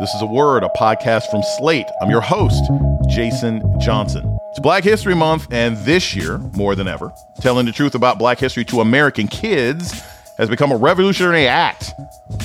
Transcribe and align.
This 0.00 0.12
is 0.12 0.22
a 0.22 0.26
word, 0.26 0.64
a 0.64 0.68
podcast 0.70 1.30
from 1.30 1.44
Slate. 1.56 1.86
I'm 2.02 2.10
your 2.10 2.20
host, 2.20 2.64
Jason 3.08 3.62
Johnson. 3.78 4.36
It's 4.50 4.58
Black 4.58 4.82
History 4.82 5.14
Month, 5.14 5.46
and 5.52 5.76
this 5.78 6.16
year, 6.16 6.38
more 6.38 6.74
than 6.74 6.88
ever, 6.88 7.12
telling 7.40 7.64
the 7.64 7.70
truth 7.70 7.94
about 7.94 8.18
Black 8.18 8.40
history 8.40 8.64
to 8.64 8.80
American 8.80 9.28
kids 9.28 10.02
has 10.36 10.48
become 10.48 10.72
a 10.72 10.76
revolutionary 10.76 11.46
act. 11.46 11.92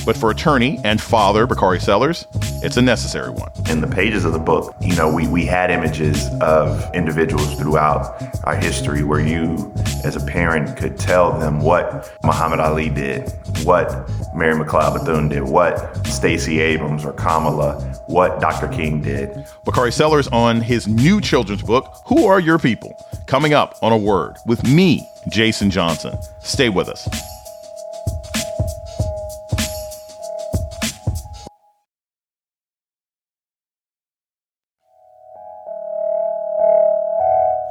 But 0.06 0.16
for 0.16 0.30
attorney 0.30 0.78
and 0.84 1.00
father 1.00 1.46
Bakari 1.46 1.80
Sellers, 1.80 2.24
it's 2.62 2.76
a 2.76 2.82
necessary 2.82 3.30
one. 3.30 3.50
In 3.68 3.80
the 3.80 3.88
pages 3.88 4.24
of 4.24 4.32
the 4.32 4.38
book, 4.38 4.74
you 4.80 4.94
know, 4.94 5.12
we, 5.12 5.26
we 5.26 5.44
had 5.44 5.70
images 5.70 6.28
of 6.40 6.88
individuals 6.94 7.58
throughout 7.58 8.22
our 8.44 8.54
history 8.54 9.02
where 9.02 9.20
you, 9.20 9.72
as 10.04 10.14
a 10.14 10.24
parent, 10.24 10.76
could 10.76 10.98
tell 10.98 11.36
them 11.38 11.60
what 11.60 12.12
Muhammad 12.22 12.60
Ali 12.60 12.90
did, 12.90 13.28
what 13.64 14.08
Mary 14.34 14.54
McLeod 14.54 14.94
Bethune 14.94 15.28
did, 15.28 15.42
what 15.42 16.06
Stacey 16.06 16.60
Abrams 16.60 17.04
or 17.04 17.12
Kamala, 17.12 17.80
what 18.06 18.40
Dr. 18.40 18.68
King 18.68 19.02
did. 19.02 19.44
Bakari 19.64 19.90
Sellers 19.90 20.28
on 20.28 20.60
his 20.60 20.86
new 20.86 21.20
children's 21.20 21.62
book, 21.62 22.02
Who 22.06 22.26
Are 22.26 22.38
Your 22.38 22.58
People? 22.58 22.94
Coming 23.26 23.54
up 23.54 23.76
on 23.82 23.92
a 23.92 23.96
word 23.96 24.36
with 24.46 24.64
me, 24.64 25.06
Jason 25.28 25.70
Johnson. 25.70 26.16
Stay 26.42 26.68
with 26.68 26.88
us. 26.88 27.08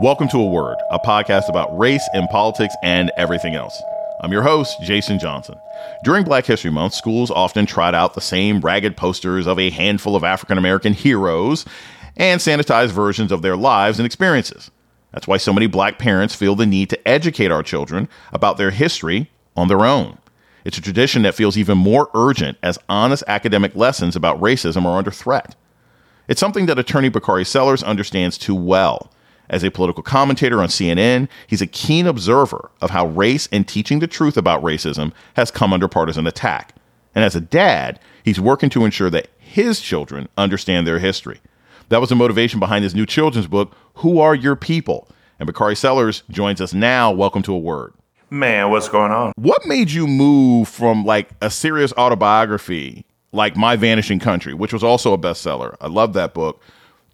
Welcome 0.02 0.30
to 0.30 0.38
A 0.38 0.46
Word, 0.46 0.78
a 0.92 1.00
podcast 1.00 1.50
about 1.50 1.78
race 1.78 2.08
and 2.14 2.30
politics 2.30 2.74
and 2.84 3.12
everything 3.18 3.56
else. 3.56 3.82
I'm 4.22 4.34
your 4.34 4.44
host, 4.44 4.82
Jason 4.82 5.18
Johnson. 5.18 5.56
During 6.04 6.26
Black 6.26 6.46
History 6.46 6.72
Month, 6.72 6.94
schools 6.94 7.32
often 7.32 7.66
trot 7.66 7.96
out 7.96 8.14
the 8.14 8.22
same 8.22 8.60
ragged 8.60 8.98
posters 8.98 9.48
of 9.48 9.58
a 9.58 9.70
handful 9.70 10.14
of 10.14 10.26
African 10.26 10.58
American 10.58 10.92
heroes 10.92 11.66
and 12.18 12.42
sanitized 12.42 12.90
versions 12.90 13.32
of 13.32 13.42
their 13.42 13.56
lives 13.56 13.98
and 13.98 14.06
experiences. 14.06 14.72
That's 15.14 15.26
why 15.26 15.38
so 15.38 15.54
many 15.54 15.68
black 15.68 16.00
parents 16.00 16.36
feel 16.36 16.56
the 16.56 16.66
need 16.66 16.90
to 16.90 17.08
educate 17.08 17.50
our 17.50 17.64
children 17.64 18.10
about 18.34 18.58
their 18.58 18.72
history 18.72 19.32
on 19.56 19.70
their 19.70 19.86
own. 19.86 20.18
It's 20.66 20.78
a 20.78 20.82
tradition 20.82 21.22
that 21.22 21.34
feels 21.34 21.58
even 21.58 21.78
more 21.78 22.10
urgent 22.14 22.58
as 22.62 22.78
honest 22.90 23.24
academic 23.26 23.74
lessons 23.74 24.18
about 24.18 24.42
racism 24.42 24.84
are 24.84 24.98
under 24.98 25.12
threat. 25.12 25.56
It's 26.28 26.42
something 26.42 26.66
that 26.66 26.78
attorney 26.78 27.08
Bakari 27.08 27.46
Sellers 27.46 27.84
understands 27.84 28.38
too 28.38 28.54
well. 28.54 29.12
As 29.50 29.64
a 29.64 29.72
political 29.72 30.04
commentator 30.04 30.62
on 30.62 30.70
CNN, 30.70 31.28
he's 31.48 31.62
a 31.62 31.68
keen 31.68 32.06
observer 32.06 32.70
of 32.82 32.92
how 32.92 33.08
race 33.08 33.50
and 33.52 33.68
teaching 33.68 34.00
the 34.00 34.08
truth 34.08 34.38
about 34.38 34.62
racism 34.62 35.12
has 35.34 35.50
come 35.50 35.74
under 35.74 35.88
partisan 35.88 36.28
attack. 36.28 36.76
And 37.16 37.26
as 37.26 37.36
a 37.36 37.42
dad, 37.42 38.00
he's 38.24 38.40
working 38.40 38.70
to 38.70 38.86
ensure 38.86 39.10
that 39.10 39.30
his 39.40 39.82
children 39.82 40.30
understand 40.38 40.86
their 40.86 41.00
history. 41.00 41.40
That 41.90 42.00
was 42.00 42.10
the 42.10 42.16
motivation 42.16 42.60
behind 42.60 42.84
his 42.84 42.94
new 42.94 43.08
children's 43.08 43.48
book, 43.48 43.76
Who 43.96 44.20
Are 44.20 44.36
Your 44.36 44.56
People? 44.56 45.08
And 45.40 45.48
Bakari 45.48 45.76
Sellers 45.76 46.22
joins 46.30 46.62
us 46.62 46.72
now. 46.72 47.12
Welcome 47.12 47.42
to 47.44 47.54
A 47.54 47.58
Word. 47.58 47.94
Man, 48.30 48.70
what's 48.70 48.90
going 48.90 49.12
on? 49.12 49.34
What 49.36 49.66
made 49.66 49.90
you 49.90 50.06
move 50.06 50.68
from 50.68 51.04
like 51.04 51.32
a 51.42 51.50
serious 51.50 51.92
autobiography 51.94 53.04
like 53.32 53.56
My 53.56 53.76
Vanishing 53.76 54.20
Country, 54.20 54.54
which 54.54 54.72
was 54.72 54.84
also 54.84 55.14
a 55.14 55.18
bestseller? 55.18 55.76
I 55.82 55.88
love 55.88 56.14
that 56.14 56.36
book 56.36 56.62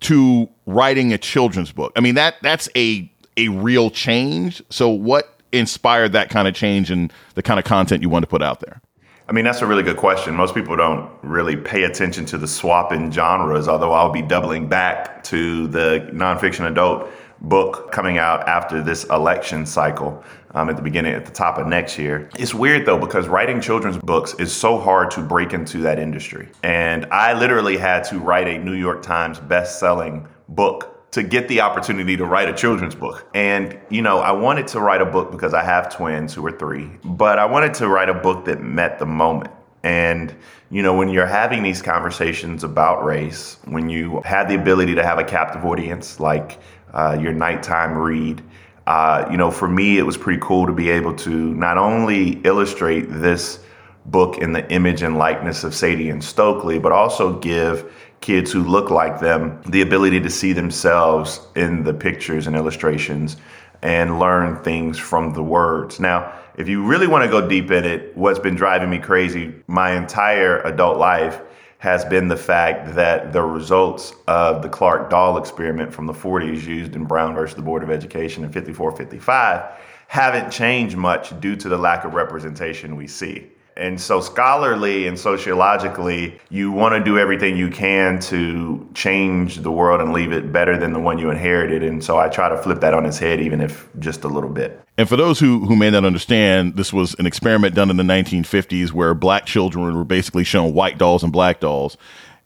to 0.01 0.49
writing 0.65 1.13
a 1.13 1.17
children's 1.17 1.71
book. 1.71 1.91
I 1.95 2.01
mean 2.01 2.15
that 2.15 2.35
that's 2.41 2.69
a 2.75 3.11
a 3.37 3.49
real 3.49 3.89
change. 3.89 4.61
So 4.69 4.89
what 4.89 5.39
inspired 5.51 6.13
that 6.13 6.29
kind 6.29 6.47
of 6.47 6.53
change 6.53 6.91
and 6.91 7.11
the 7.35 7.43
kind 7.43 7.59
of 7.59 7.65
content 7.65 8.01
you 8.01 8.09
want 8.09 8.23
to 8.23 8.27
put 8.27 8.41
out 8.41 8.59
there? 8.59 8.81
I 9.27 9.31
mean, 9.31 9.43
that's 9.43 9.61
a 9.61 9.65
really 9.65 9.81
good 9.81 9.97
question. 9.97 10.35
Most 10.35 10.53
people 10.53 10.75
don't 10.75 11.09
really 11.23 11.55
pay 11.55 11.83
attention 11.83 12.25
to 12.27 12.37
the 12.37 12.47
swap 12.47 12.91
in 12.91 13.11
genres, 13.11 13.67
although 13.67 13.91
I'll 13.91 14.11
be 14.11 14.21
doubling 14.21 14.69
back 14.69 15.23
to 15.25 15.67
the 15.67 16.07
nonfiction 16.13 16.69
adult 16.69 17.09
book 17.41 17.91
coming 17.91 18.17
out 18.17 18.47
after 18.47 18.81
this 18.81 19.03
election 19.05 19.65
cycle 19.65 20.23
um, 20.53 20.69
at 20.69 20.75
the 20.75 20.81
beginning, 20.81 21.13
at 21.13 21.25
the 21.25 21.31
top 21.31 21.57
of 21.57 21.67
next 21.67 21.97
year. 21.99 22.29
It's 22.39 22.53
weird 22.53 22.85
though, 22.85 22.97
because 22.97 23.27
writing 23.27 23.61
children's 23.61 23.97
books 23.97 24.33
is 24.39 24.53
so 24.53 24.79
hard 24.79 25.11
to 25.11 25.21
break 25.21 25.53
into 25.53 25.79
that 25.79 25.99
industry. 25.99 26.49
And 26.63 27.05
I 27.07 27.33
literally 27.33 27.77
had 27.77 28.03
to 28.05 28.19
write 28.19 28.47
a 28.47 28.57
New 28.57 28.73
York 28.73 29.03
Times 29.03 29.39
best-selling 29.39 30.27
book 30.49 31.11
to 31.11 31.23
get 31.23 31.47
the 31.47 31.61
opportunity 31.61 32.17
to 32.17 32.25
write 32.25 32.49
a 32.49 32.53
children's 32.53 32.95
book. 32.95 33.25
And, 33.33 33.79
you 33.89 34.01
know, 34.01 34.19
I 34.19 34.31
wanted 34.31 34.67
to 34.67 34.81
write 34.81 35.01
a 35.01 35.05
book 35.05 35.31
because 35.31 35.53
I 35.53 35.63
have 35.63 35.95
twins 35.95 36.33
who 36.33 36.45
are 36.45 36.51
three, 36.51 36.89
but 37.05 37.39
I 37.39 37.45
wanted 37.45 37.73
to 37.75 37.87
write 37.87 38.09
a 38.09 38.13
book 38.13 38.45
that 38.45 38.61
met 38.61 38.99
the 38.99 39.05
moment. 39.05 39.51
And, 39.83 40.35
you 40.71 40.81
know, 40.81 40.93
when 40.93 41.09
you're 41.09 41.27
having 41.27 41.63
these 41.63 41.81
conversations 41.81 42.63
about 42.63 43.05
race, 43.05 43.59
when 43.65 43.87
you 43.87 44.21
have 44.25 44.49
the 44.49 44.55
ability 44.55 44.95
to 44.95 45.03
have 45.03 45.19
a 45.19 45.23
captive 45.23 45.63
audience 45.63 46.19
like 46.19 46.59
uh, 46.95 47.17
your 47.19 47.33
nighttime 47.33 47.97
read, 47.97 48.41
uh, 48.87 49.27
you 49.29 49.37
know, 49.37 49.51
for 49.51 49.67
me, 49.67 49.97
it 49.97 50.03
was 50.03 50.17
pretty 50.17 50.39
cool 50.41 50.65
to 50.65 50.73
be 50.73 50.89
able 50.89 51.15
to 51.15 51.53
not 51.55 51.77
only 51.77 52.41
illustrate 52.43 53.01
this 53.09 53.59
book 54.05 54.37
in 54.37 54.53
the 54.53 54.69
image 54.71 55.01
and 55.01 55.17
likeness 55.17 55.63
of 55.63 55.73
Sadie 55.73 56.09
and 56.09 56.23
Stokely, 56.23 56.79
but 56.79 56.91
also 56.91 57.39
give 57.39 57.91
kids 58.21 58.51
who 58.51 58.63
look 58.63 58.89
like 58.89 59.19
them 59.19 59.61
the 59.67 59.81
ability 59.81 60.19
to 60.19 60.29
see 60.29 60.53
themselves 60.53 61.41
in 61.55 61.83
the 61.83 61.93
pictures 61.93 62.47
and 62.47 62.55
illustrations 62.55 63.37
and 63.81 64.19
learn 64.19 64.63
things 64.63 64.97
from 64.97 65.33
the 65.33 65.43
words. 65.43 65.99
Now, 65.99 66.33
if 66.55 66.67
you 66.67 66.85
really 66.85 67.07
want 67.07 67.23
to 67.23 67.29
go 67.29 67.47
deep 67.47 67.71
in 67.71 67.85
it, 67.85 68.15
what's 68.15 68.39
been 68.39 68.55
driving 68.55 68.89
me 68.89 68.99
crazy 68.99 69.53
my 69.67 69.91
entire 69.91 70.61
adult 70.61 70.97
life 70.97 71.41
has 71.79 72.05
been 72.05 72.27
the 72.27 72.37
fact 72.37 72.95
that 72.95 73.33
the 73.33 73.41
results 73.41 74.13
of 74.27 74.61
the 74.61 74.69
Clark 74.69 75.09
doll 75.09 75.37
experiment 75.37 75.93
from 75.93 76.05
the 76.05 76.13
40s 76.13 76.65
used 76.65 76.95
in 76.95 77.05
Brown 77.05 77.35
versus 77.35 77.55
the 77.55 77.61
Board 77.61 77.83
of 77.83 77.89
Education 77.89 78.43
in 78.43 78.51
54 78.51 78.95
55 78.95 79.71
haven't 80.07 80.51
changed 80.51 80.95
much 80.95 81.37
due 81.39 81.55
to 81.55 81.67
the 81.67 81.77
lack 81.77 82.05
of 82.05 82.13
representation 82.13 82.95
we 82.95 83.07
see. 83.07 83.47
And 83.77 83.99
so, 83.99 84.21
scholarly 84.21 85.05
and 85.05 85.19
sociologically, 85.19 86.39
you 86.49 86.71
want 86.71 86.95
to 86.95 87.03
do 87.03 87.19
everything 87.19 87.57
you 87.57 87.69
can 87.69 88.19
to 88.21 88.87
change 88.93 89.57
the 89.57 89.71
world 89.71 89.99
and 89.99 90.13
leave 90.13 90.31
it 90.31 90.53
better 90.53 90.77
than 90.77 90.93
the 90.93 90.99
one 90.99 91.17
you 91.17 91.29
inherited. 91.29 91.83
And 91.83 92.01
so, 92.01 92.17
I 92.17 92.29
try 92.29 92.47
to 92.47 92.57
flip 92.57 92.79
that 92.79 92.93
on 92.93 93.05
its 93.05 93.19
head, 93.19 93.41
even 93.41 93.59
if 93.59 93.89
just 93.99 94.23
a 94.23 94.29
little 94.29 94.49
bit. 94.49 94.81
And 94.97 95.09
for 95.09 95.17
those 95.17 95.39
who, 95.39 95.65
who 95.65 95.75
may 95.75 95.89
not 95.89 96.05
understand, 96.05 96.77
this 96.77 96.93
was 96.93 97.15
an 97.19 97.25
experiment 97.25 97.75
done 97.75 97.89
in 97.89 97.97
the 97.97 98.03
1950s 98.03 98.93
where 98.93 99.13
black 99.13 99.45
children 99.45 99.93
were 99.93 100.05
basically 100.05 100.45
shown 100.45 100.73
white 100.73 100.97
dolls 100.97 101.21
and 101.21 101.33
black 101.33 101.59
dolls 101.59 101.97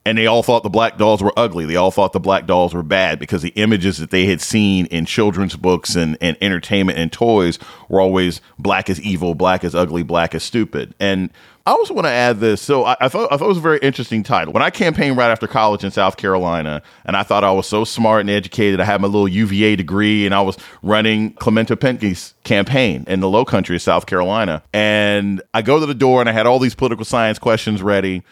and 0.06 0.18
they 0.18 0.28
all 0.28 0.44
thought 0.44 0.64
the 0.64 0.70
black 0.70 0.98
dolls 0.98 1.22
were 1.22 1.34
ugly. 1.38 1.66
They 1.66 1.76
all 1.76 1.92
thought 1.92 2.14
the 2.14 2.20
black 2.20 2.46
dolls 2.46 2.74
were 2.74 2.84
bad 2.84 3.20
because 3.20 3.42
the 3.42 3.50
images 3.50 3.98
that 3.98 4.12
they 4.12 4.26
had 4.26 4.42
seen 4.42 4.86
in 4.88 5.06
children's 5.06 5.56
books 5.56 5.96
and, 5.96 6.18
and 6.22 6.38
entertainment 6.42 6.98
and 6.98 7.12
toys 7.12 7.60
were 7.90 8.00
always 8.00 8.42
black 8.58 8.90
as 8.90 9.02
evil, 9.02 9.36
black 9.36 9.64
as 9.64 9.76
ugly, 9.76 10.04
black 10.04 10.34
as 10.34 10.44
stupid. 10.44 10.96
And 11.00 11.30
I 11.66 11.72
also 11.72 11.94
want 11.94 12.06
to 12.06 12.12
add 12.12 12.40
this. 12.40 12.62
So 12.62 12.86
I, 12.86 12.96
I, 13.00 13.10
thought 13.10 13.32
I 13.32 13.38
thought 13.38 13.46
it 13.46 13.50
was 13.50 13.58
a 13.58 13.62
very 13.62 13.78
interesting 13.80 14.24
title. 14.24 14.54
When 14.54 14.64
I 14.64 14.72
campaigned 14.72 15.18
right 15.18 15.30
after 15.30 15.46
college 15.48 15.84
in 15.84 15.92
South 15.92 16.18
Carolina, 16.18 16.82
and 17.06 17.16
I 17.16 17.22
thought 17.22 17.44
I 17.44 17.52
was 17.52 17.68
so 17.68 17.84
smart 17.84 18.22
and 18.22 18.30
educated, 18.32 18.80
I 18.80 18.86
had 18.86 19.02
my 19.02 19.08
little 19.08 19.28
UVA 19.28 19.76
degree, 19.76 20.26
and 20.26 20.34
I 20.34 20.42
was 20.42 20.58
running 20.82 21.34
Clementa 21.34 21.76
Pinckney's 21.76 22.34
campaign 22.44 23.04
in 23.08 23.20
the 23.20 23.30
Low 23.30 23.46
Country 23.46 23.76
of 23.76 23.84
South 23.84 24.08
Carolina. 24.08 24.64
And 24.74 25.44
I 25.54 25.62
go 25.62 25.80
to 25.80 25.86
the 25.86 25.94
door, 25.94 26.22
and 26.22 26.30
I 26.30 26.32
had 26.32 26.48
all 26.48 26.58
these 26.58 26.74
political 26.74 27.06
science 27.06 27.38
questions 27.38 27.84
ready. 27.84 28.24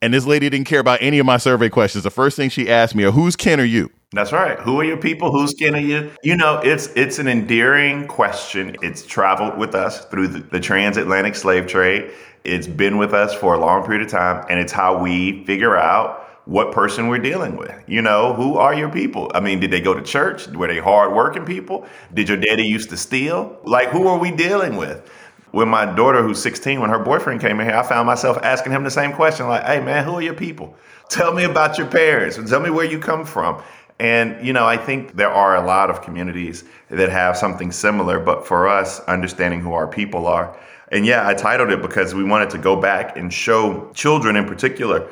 And 0.00 0.14
this 0.14 0.26
lady 0.26 0.48
didn't 0.48 0.66
care 0.66 0.80
about 0.80 1.00
any 1.02 1.18
of 1.18 1.26
my 1.26 1.38
survey 1.38 1.68
questions. 1.68 2.04
The 2.04 2.10
first 2.10 2.36
thing 2.36 2.50
she 2.50 2.70
asked 2.70 2.94
me 2.94 3.04
are, 3.04 3.10
"Whose 3.10 3.34
kin 3.34 3.58
are 3.58 3.64
you?" 3.64 3.90
That's 4.12 4.32
right. 4.32 4.58
Who 4.60 4.80
are 4.80 4.84
your 4.84 4.96
people? 4.96 5.32
Whose 5.32 5.52
kin 5.54 5.74
are 5.74 5.80
you? 5.80 6.10
You 6.22 6.36
know, 6.36 6.60
it's 6.62 6.86
it's 6.94 7.18
an 7.18 7.26
endearing 7.26 8.06
question. 8.06 8.76
It's 8.80 9.04
traveled 9.04 9.58
with 9.58 9.74
us 9.74 10.04
through 10.06 10.28
the, 10.28 10.38
the 10.38 10.60
transatlantic 10.60 11.34
slave 11.34 11.66
trade. 11.66 12.10
It's 12.44 12.68
been 12.68 12.96
with 12.96 13.12
us 13.12 13.34
for 13.34 13.54
a 13.54 13.58
long 13.58 13.84
period 13.84 14.02
of 14.02 14.10
time, 14.10 14.46
and 14.48 14.60
it's 14.60 14.72
how 14.72 15.02
we 15.02 15.44
figure 15.44 15.76
out 15.76 16.24
what 16.44 16.72
person 16.72 17.08
we're 17.08 17.18
dealing 17.18 17.56
with. 17.56 17.74
You 17.86 18.00
know, 18.00 18.32
who 18.32 18.56
are 18.56 18.72
your 18.72 18.88
people? 18.88 19.30
I 19.34 19.40
mean, 19.40 19.60
did 19.60 19.70
they 19.70 19.82
go 19.82 19.92
to 19.92 20.00
church? 20.00 20.46
Were 20.46 20.68
they 20.68 20.78
hardworking 20.78 21.44
people? 21.44 21.86
Did 22.14 22.30
your 22.30 22.38
daddy 22.38 22.64
used 22.64 22.88
to 22.90 22.96
steal? 22.96 23.58
Like, 23.64 23.88
who 23.88 24.06
are 24.06 24.16
we 24.18 24.30
dealing 24.30 24.76
with? 24.76 25.10
When 25.52 25.68
my 25.68 25.86
daughter, 25.86 26.22
who's 26.22 26.42
16, 26.42 26.80
when 26.80 26.90
her 26.90 26.98
boyfriend 26.98 27.40
came 27.40 27.58
in 27.60 27.66
here, 27.66 27.76
I 27.76 27.82
found 27.82 28.06
myself 28.06 28.38
asking 28.42 28.72
him 28.72 28.84
the 28.84 28.90
same 28.90 29.12
question 29.12 29.48
like, 29.48 29.64
hey, 29.64 29.80
man, 29.80 30.04
who 30.04 30.14
are 30.14 30.22
your 30.22 30.34
people? 30.34 30.74
Tell 31.08 31.32
me 31.32 31.44
about 31.44 31.78
your 31.78 31.86
parents. 31.86 32.38
Tell 32.48 32.60
me 32.60 32.70
where 32.70 32.84
you 32.84 32.98
come 32.98 33.24
from. 33.24 33.62
And, 33.98 34.46
you 34.46 34.52
know, 34.52 34.66
I 34.66 34.76
think 34.76 35.16
there 35.16 35.30
are 35.30 35.56
a 35.56 35.66
lot 35.66 35.90
of 35.90 36.02
communities 36.02 36.64
that 36.90 37.08
have 37.08 37.36
something 37.36 37.72
similar, 37.72 38.20
but 38.20 38.46
for 38.46 38.68
us, 38.68 39.00
understanding 39.00 39.60
who 39.60 39.72
our 39.72 39.88
people 39.88 40.26
are. 40.26 40.56
And 40.92 41.04
yeah, 41.04 41.26
I 41.26 41.34
titled 41.34 41.70
it 41.70 41.82
because 41.82 42.14
we 42.14 42.24
wanted 42.24 42.50
to 42.50 42.58
go 42.58 42.76
back 42.76 43.16
and 43.16 43.32
show 43.32 43.90
children 43.94 44.36
in 44.36 44.46
particular 44.46 45.08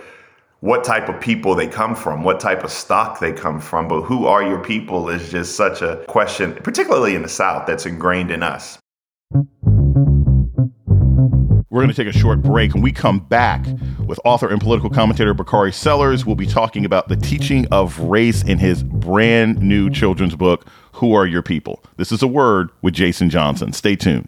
what 0.60 0.84
type 0.84 1.08
of 1.08 1.20
people 1.20 1.54
they 1.54 1.66
come 1.66 1.94
from, 1.94 2.22
what 2.22 2.40
type 2.40 2.64
of 2.64 2.70
stock 2.70 3.20
they 3.20 3.32
come 3.32 3.60
from. 3.60 3.88
But 3.88 4.02
who 4.02 4.26
are 4.26 4.42
your 4.42 4.62
people 4.62 5.08
is 5.08 5.30
just 5.30 5.56
such 5.56 5.82
a 5.82 6.04
question, 6.08 6.54
particularly 6.54 7.14
in 7.14 7.22
the 7.22 7.28
South, 7.28 7.66
that's 7.66 7.86
ingrained 7.86 8.30
in 8.30 8.42
us. 8.42 8.78
We're 11.76 11.82
going 11.82 11.94
to 11.94 12.05
take 12.05 12.14
a 12.14 12.19
short 12.19 12.40
break. 12.40 12.73
and 12.73 12.82
we 12.82 12.90
come 12.90 13.19
back 13.19 13.67
with 14.06 14.19
author 14.25 14.49
and 14.49 14.58
political 14.58 14.88
commentator 14.88 15.34
Bakari 15.34 15.75
Sellers. 15.75 16.25
We'll 16.25 16.34
be 16.34 16.46
talking 16.46 16.87
about 16.87 17.08
the 17.08 17.17
teaching 17.17 17.67
of 17.70 17.99
race 17.99 18.43
in 18.43 18.56
his 18.56 18.82
brand 18.82 19.61
new 19.61 19.90
children's 19.90 20.34
book, 20.34 20.67
Who 20.93 21.12
Are 21.12 21.26
Your 21.26 21.43
People? 21.43 21.84
This 21.99 22.12
is 22.12 22.23
a 22.23 22.26
word 22.26 22.70
with 22.81 22.94
Jason 22.94 23.28
Johnson. 23.28 23.75
Stay 23.75 23.94
tuned. 23.94 24.26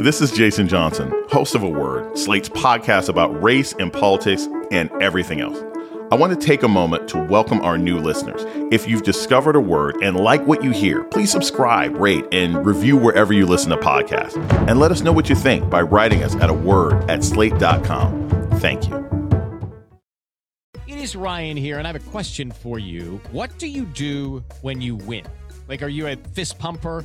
This 0.00 0.20
is 0.20 0.32
Jason 0.32 0.66
Johnson, 0.66 1.12
host 1.28 1.54
of 1.54 1.62
A 1.62 1.68
Word, 1.68 2.18
Slate's 2.18 2.48
podcast 2.48 3.08
about 3.08 3.40
race 3.40 3.74
and 3.78 3.92
politics 3.92 4.48
and 4.72 4.90
everything 5.00 5.40
else. 5.40 5.62
I 6.08 6.14
want 6.14 6.38
to 6.38 6.46
take 6.46 6.62
a 6.62 6.68
moment 6.68 7.08
to 7.08 7.18
welcome 7.18 7.60
our 7.62 7.76
new 7.76 7.98
listeners. 7.98 8.44
If 8.72 8.88
you've 8.88 9.02
discovered 9.02 9.56
a 9.56 9.60
word 9.60 9.96
and 10.04 10.16
like 10.16 10.46
what 10.46 10.62
you 10.62 10.70
hear, 10.70 11.02
please 11.02 11.32
subscribe, 11.32 11.96
rate, 11.96 12.24
and 12.30 12.64
review 12.64 12.96
wherever 12.96 13.32
you 13.32 13.44
listen 13.44 13.70
to 13.70 13.76
podcasts. 13.76 14.36
And 14.68 14.78
let 14.78 14.92
us 14.92 15.00
know 15.00 15.10
what 15.10 15.28
you 15.28 15.34
think 15.34 15.68
by 15.68 15.82
writing 15.82 16.22
us 16.22 16.36
at 16.36 16.48
a 16.48 16.54
word 16.54 17.10
at 17.10 17.24
slate.com. 17.24 18.28
Thank 18.60 18.88
you. 18.88 19.04
It 20.86 20.96
is 20.96 21.16
Ryan 21.16 21.56
here, 21.56 21.78
and 21.78 21.88
I 21.88 21.92
have 21.92 22.00
a 22.00 22.10
question 22.10 22.52
for 22.52 22.78
you. 22.78 23.20
What 23.32 23.58
do 23.58 23.66
you 23.66 23.84
do 23.86 24.44
when 24.62 24.80
you 24.80 24.94
win? 24.94 25.26
Like, 25.66 25.82
are 25.82 25.88
you 25.88 26.06
a 26.06 26.14
fist 26.34 26.56
pumper? 26.60 27.04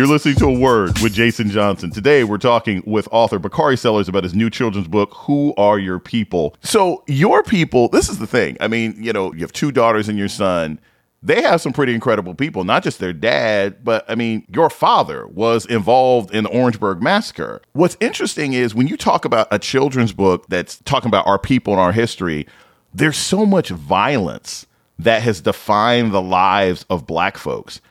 You're 0.00 0.08
listening 0.08 0.36
to 0.36 0.46
A 0.46 0.58
Word 0.58 0.98
with 1.00 1.12
Jason 1.12 1.50
Johnson. 1.50 1.90
Today, 1.90 2.24
we're 2.24 2.38
talking 2.38 2.82
with 2.86 3.06
author 3.12 3.38
Bakari 3.38 3.76
Sellers 3.76 4.08
about 4.08 4.24
his 4.24 4.34
new 4.34 4.48
children's 4.48 4.88
book, 4.88 5.12
Who 5.12 5.52
Are 5.58 5.78
Your 5.78 5.98
People? 5.98 6.56
So, 6.62 7.04
your 7.06 7.42
people, 7.42 7.90
this 7.90 8.08
is 8.08 8.18
the 8.18 8.26
thing. 8.26 8.56
I 8.60 8.68
mean, 8.68 8.94
you 8.96 9.12
know, 9.12 9.34
you 9.34 9.40
have 9.40 9.52
two 9.52 9.70
daughters 9.70 10.08
and 10.08 10.16
your 10.16 10.30
son. 10.30 10.80
They 11.22 11.42
have 11.42 11.60
some 11.60 11.74
pretty 11.74 11.92
incredible 11.92 12.34
people, 12.34 12.64
not 12.64 12.82
just 12.82 12.98
their 12.98 13.12
dad, 13.12 13.84
but 13.84 14.06
I 14.08 14.14
mean, 14.14 14.46
your 14.48 14.70
father 14.70 15.26
was 15.26 15.66
involved 15.66 16.34
in 16.34 16.44
the 16.44 16.50
Orangeburg 16.50 17.02
massacre. 17.02 17.60
What's 17.74 17.98
interesting 18.00 18.54
is 18.54 18.74
when 18.74 18.88
you 18.88 18.96
talk 18.96 19.26
about 19.26 19.48
a 19.50 19.58
children's 19.58 20.14
book 20.14 20.46
that's 20.48 20.78
talking 20.86 21.08
about 21.08 21.26
our 21.26 21.38
people 21.38 21.74
and 21.74 21.80
our 21.80 21.92
history, 21.92 22.46
there's 22.94 23.18
so 23.18 23.44
much 23.44 23.68
violence 23.68 24.64
that 24.98 25.20
has 25.20 25.42
defined 25.42 26.12
the 26.12 26.22
lives 26.22 26.86
of 26.88 27.06
black 27.06 27.36
folks 27.36 27.82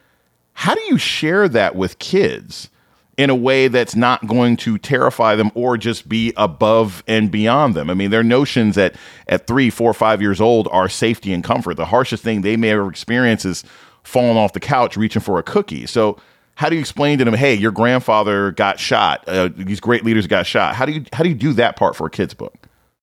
how 0.60 0.76
do 0.76 0.82
you 0.82 0.98
share 0.98 1.48
that 1.48 1.78
with 1.78 2.00
kids 2.00 2.70
in 3.16 3.30
a 3.30 3.36
way 3.36 3.70
that's 3.70 3.96
not 3.96 4.28
going 4.28 4.58
to 4.58 4.78
terrify 4.78 5.34
them 5.34 5.52
or 5.56 5.78
just 5.78 6.10
be 6.10 6.34
above 6.36 7.02
and 7.08 7.32
beyond 7.32 7.76
them? 7.76 7.90
I 7.90 7.94
mean, 7.94 8.12
their 8.12 8.26
notions 8.26 8.78
at, 8.78 8.94
at 9.30 9.48
three, 9.48 9.70
four, 9.70 9.94
five 9.94 10.22
years 10.22 10.42
old 10.42 10.68
are 10.70 10.90
safety 10.90 11.32
and 11.32 11.46
comfort. 11.46 11.76
The 11.76 11.86
harshest 11.86 12.24
thing 12.24 12.42
they 12.42 12.58
may 12.58 12.72
ever 12.72 12.90
experience 12.90 13.46
is 13.46 13.64
falling 14.04 14.36
off 14.36 14.52
the 14.52 14.60
couch 14.60 14.98
reaching 14.98 15.22
for 15.22 15.40
a 15.40 15.44
cookie. 15.44 15.86
So, 15.86 16.20
how 16.56 16.68
do 16.68 16.76
you 16.76 16.82
explain 16.82 17.20
to 17.20 17.24
them, 17.24 17.36
hey, 17.36 17.54
your 17.54 17.72
grandfather 17.72 18.52
got 18.52 18.82
shot? 18.82 19.24
Uh, 19.30 19.48
these 19.56 19.80
great 19.80 20.04
leaders 20.04 20.28
got 20.28 20.46
shot. 20.46 20.76
How 20.76 20.86
do 20.86 20.92
you 20.92 21.06
how 21.14 21.24
do 21.24 21.30
you 21.30 21.36
do 21.36 21.54
that 21.54 21.78
part 21.78 21.96
for 21.96 22.06
a 22.06 22.10
kid's 22.10 22.34
book? 22.34 22.59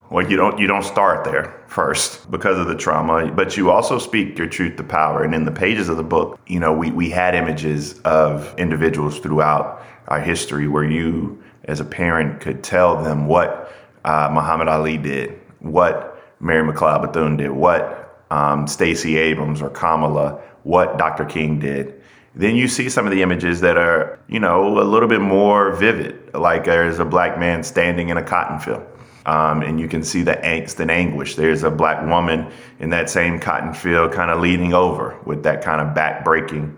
Well, 0.08 0.31
you 0.31 0.37
don't 0.37 0.58
you 0.58 0.69
don't 0.69 0.85
start 0.85 1.25
there 1.25 1.61
first 1.67 2.31
because 2.31 2.58
of 2.58 2.69
the 2.69 2.76
trauma, 2.76 3.32
but 3.32 3.56
you 3.56 3.70
also 3.70 3.99
speak 3.99 4.38
your 4.38 4.47
truth 4.47 4.76
to 4.76 4.85
power. 4.85 5.25
And 5.25 5.35
in 5.35 5.44
the 5.44 5.50
pages 5.50 5.88
of 5.88 5.97
the 5.97 6.05
book, 6.05 6.38
you 6.47 6.61
know, 6.61 6.73
we, 6.73 6.93
we 6.93 7.11
had 7.11 7.35
images 7.35 7.99
of 8.00 8.55
individuals 8.56 9.19
throughout 9.19 9.82
our 10.06 10.20
history 10.20 10.69
where 10.69 10.85
you, 10.85 11.43
as 11.64 11.81
a 11.81 11.85
parent, 11.85 12.41
could 12.41 12.62
tell 12.62 13.03
them 13.03 13.26
what 13.26 13.73
uh, 14.05 14.31
Muhammad 14.32 14.69
Ali 14.69 14.97
did, 14.97 15.41
what 15.58 16.23
Mary 16.38 16.62
McLeod 16.62 17.02
Bethune 17.02 17.37
did, 17.37 17.50
what 17.50 18.25
um, 18.31 18.69
Stacey 18.69 19.17
Abrams 19.17 19.61
or 19.61 19.70
Kamala, 19.70 20.41
what 20.62 20.99
Dr. 20.99 21.25
King 21.25 21.59
did. 21.59 22.00
Then 22.37 22.55
you 22.55 22.69
see 22.69 22.88
some 22.88 23.06
of 23.06 23.12
the 23.12 23.23
images 23.23 23.61
that 23.62 23.76
are, 23.76 24.20
you 24.29 24.38
know, 24.38 24.79
a 24.79 24.85
little 24.85 25.09
bit 25.09 25.20
more 25.20 25.73
vivid, 25.73 26.32
like 26.32 26.64
there's 26.64 27.00
a 27.00 27.05
black 27.05 27.41
man 27.41 27.64
standing 27.64 28.11
in 28.11 28.19
a 28.19 28.23
cotton 28.23 28.61
field 28.61 28.87
um, 29.26 29.62
and 29.62 29.81
you 29.81 29.88
can 29.88 30.02
see 30.05 30.23
the 30.23 30.34
angst 30.37 30.78
and 30.78 30.90
anguish. 30.90 31.34
There's 31.34 31.64
a 31.64 31.70
black 31.70 32.06
woman 32.06 32.50
in 32.78 32.90
that 32.90 33.11
same 33.11 33.40
cotton 33.40 33.75
field, 33.75 34.12
kind 34.12 34.31
of 34.31 34.40
leaning 34.40 34.73
over 34.73 35.19
with 35.26 35.43
that 35.43 35.62
kind 35.62 35.81
of 35.81 35.94
back 35.94 36.25
breaking, 36.25 36.76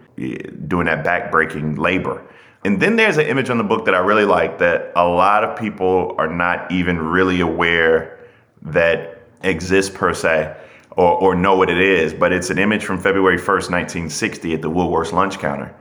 doing 0.66 0.86
that 0.86 1.04
back 1.04 1.30
breaking 1.30 1.76
labor. 1.76 2.24
And 2.64 2.80
then 2.80 2.96
there's 2.96 3.18
an 3.18 3.26
image 3.26 3.50
on 3.50 3.58
the 3.58 3.64
book 3.64 3.84
that 3.84 3.94
I 3.94 3.98
really 3.98 4.24
like 4.24 4.58
that 4.58 4.92
a 4.96 5.06
lot 5.06 5.44
of 5.44 5.58
people 5.58 6.14
are 6.18 6.26
not 6.26 6.72
even 6.72 6.98
really 6.98 7.40
aware 7.40 8.18
that 8.62 9.22
exists 9.42 9.94
per 9.94 10.14
se 10.14 10.56
or, 10.92 11.12
or 11.20 11.34
know 11.34 11.54
what 11.54 11.68
it 11.68 11.78
is, 11.78 12.14
but 12.14 12.32
it's 12.32 12.50
an 12.50 12.58
image 12.58 12.84
from 12.84 12.98
February 12.98 13.38
1st, 13.38 13.70
1960 13.70 14.54
at 14.54 14.62
the 14.62 14.70
Woolworth's 14.70 15.12
lunch 15.12 15.38
counter. 15.38 15.72